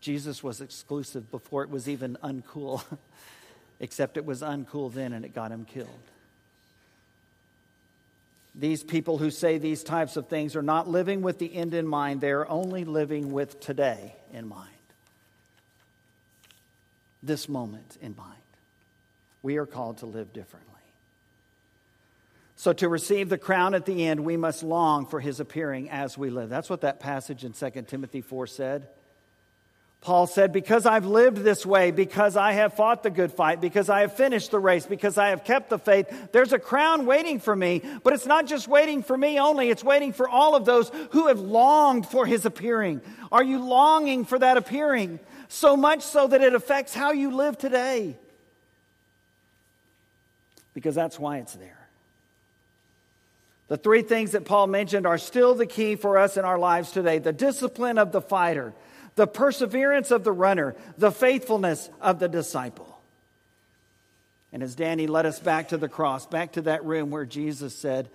[0.00, 2.82] Jesus was exclusive before it was even uncool,
[3.80, 5.88] except it was uncool then and it got him killed.
[8.54, 11.86] These people who say these types of things are not living with the end in
[11.86, 14.68] mind, they are only living with today in mind.
[17.22, 18.36] This moment in mind.
[19.42, 20.66] We are called to live differently.
[22.56, 26.18] So, to receive the crown at the end, we must long for his appearing as
[26.18, 26.50] we live.
[26.50, 28.88] That's what that passage in 2 Timothy 4 said.
[30.00, 33.90] Paul said, Because I've lived this way, because I have fought the good fight, because
[33.90, 37.38] I have finished the race, because I have kept the faith, there's a crown waiting
[37.38, 37.82] for me.
[38.02, 41.28] But it's not just waiting for me only, it's waiting for all of those who
[41.28, 43.02] have longed for his appearing.
[43.30, 45.20] Are you longing for that appearing?
[45.48, 48.16] So much so that it affects how you live today.
[50.72, 51.76] Because that's why it's there.
[53.68, 56.90] The three things that Paul mentioned are still the key for us in our lives
[56.90, 58.72] today the discipline of the fighter
[59.14, 63.00] the perseverance of the runner, the faithfulness of the disciple.
[64.52, 67.74] And as Danny led us back to the cross, back to that room where Jesus
[67.74, 68.08] said,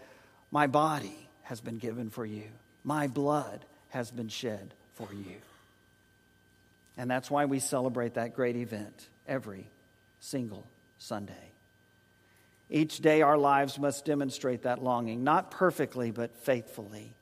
[0.52, 2.46] My body has been given for you,
[2.84, 5.36] my blood has been shed for you.
[6.98, 9.66] And that's why we celebrate that great event every
[10.20, 10.66] single
[10.98, 11.34] Sunday.
[12.70, 17.15] Each day, our lives must demonstrate that longing, not perfectly, but faithfully.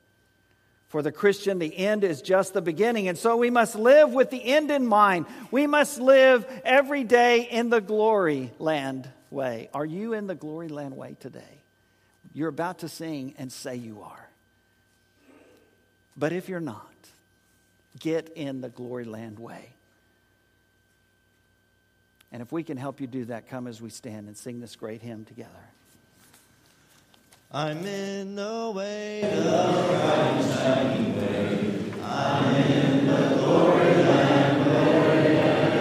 [0.94, 3.08] For the Christian, the end is just the beginning.
[3.08, 5.26] And so we must live with the end in mind.
[5.50, 9.70] We must live every day in the glory land way.
[9.74, 11.58] Are you in the glory land way today?
[12.32, 14.28] You're about to sing and say you are.
[16.16, 16.94] But if you're not,
[17.98, 19.70] get in the glory land way.
[22.30, 24.76] And if we can help you do that, come as we stand and sing this
[24.76, 25.50] great hymn together.
[27.56, 31.92] I'm in the way, the bright shining way.
[32.02, 35.73] I'm in the glory land, glory land.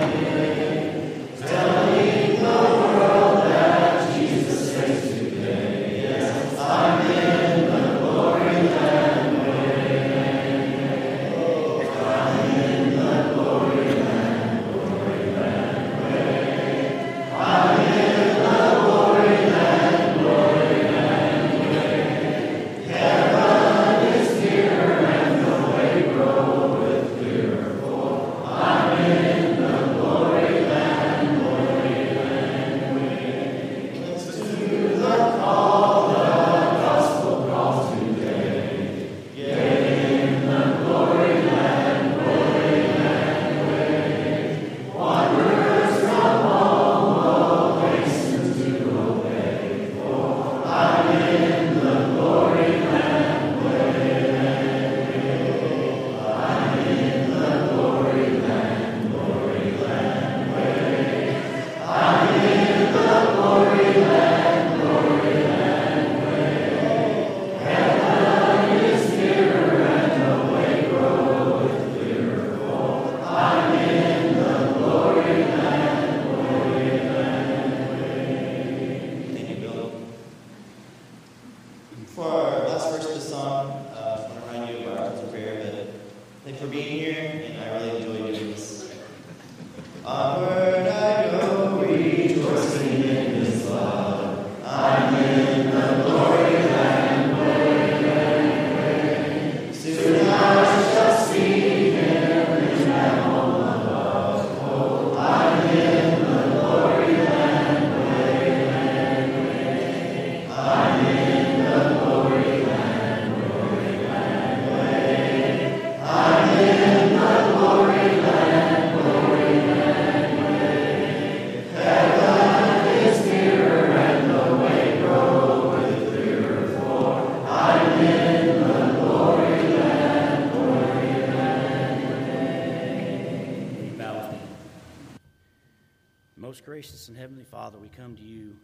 [136.65, 138.55] Gracious and heavenly Father, we come to you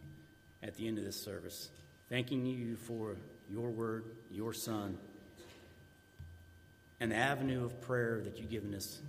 [0.64, 1.70] at the end of this service,
[2.08, 3.18] thanking you for
[3.52, 4.98] your word, your Son,
[7.02, 9.00] and the avenue of prayer that you've given us.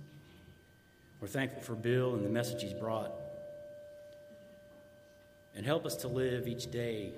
[1.21, 3.13] We're thankful for Bill and the message he's brought.
[5.55, 7.13] And help us to live each day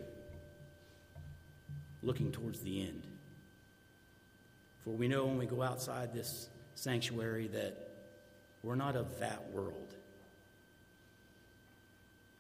[2.04, 3.02] looking towards the end.
[4.84, 7.76] For we know when we go outside this sanctuary that
[8.62, 9.83] we're not of that world.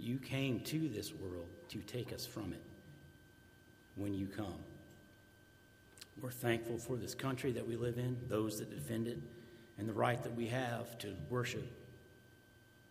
[0.04, 2.62] You came to this world to take us from it
[3.96, 4.60] when you come.
[6.22, 9.18] We're thankful for this country that we live in, those that defend it,
[9.78, 11.72] and the right that we have to worship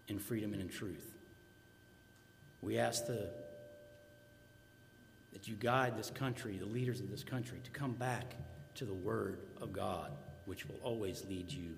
[0.08, 1.12] in freedom and in truth.
[2.62, 3.28] We ask the,
[5.34, 8.36] that you guide this country, the leaders of this country, to come back
[8.76, 10.12] to the Word of God,
[10.46, 11.76] which will always lead you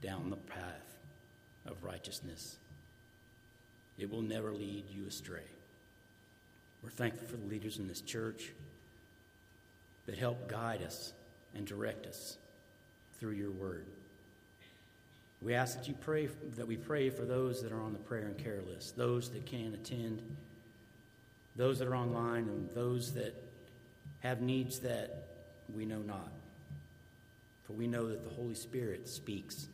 [0.00, 0.98] down the path
[1.66, 2.58] of righteousness.
[3.98, 5.44] It will never lead you astray.
[6.82, 8.50] We're thankful for the leaders in this church
[10.06, 11.12] that help guide us
[11.54, 12.36] and direct us
[13.20, 13.86] through your word.
[15.40, 18.26] We ask that you pray that we pray for those that are on the prayer
[18.26, 20.22] and care list, those that can attend,
[21.56, 23.34] those that are online, and those that
[24.20, 25.24] have needs that
[25.74, 26.30] we know not.
[27.64, 29.66] For we know that the Holy Spirit speaks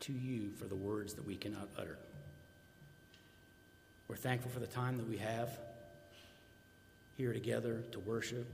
[0.00, 1.98] to you for the words that we cannot utter.
[4.08, 5.50] We're thankful for the time that we have
[7.16, 8.46] here together to worship.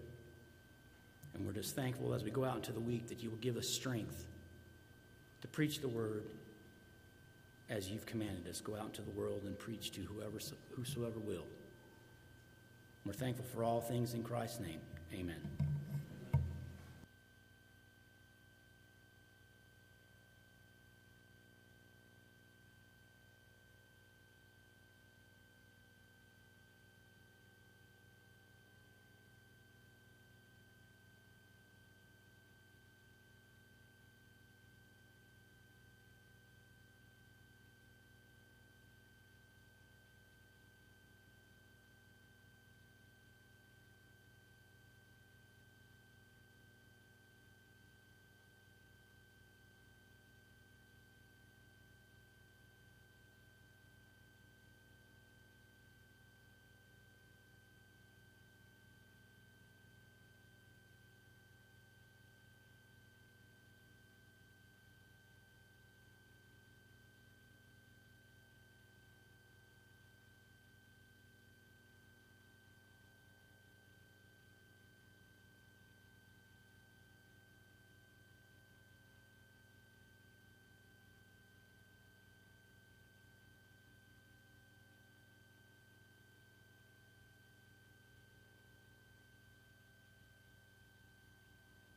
[1.34, 3.56] And we're just thankful as we go out into the week that you will give
[3.56, 4.26] us strength
[5.42, 6.24] to preach the word
[7.68, 8.60] as you've commanded us.
[8.60, 10.38] Go out into the world and preach to whoever,
[10.74, 11.46] whosoever will.
[13.04, 14.80] We're thankful for all things in Christ's name.
[15.12, 15.40] Amen.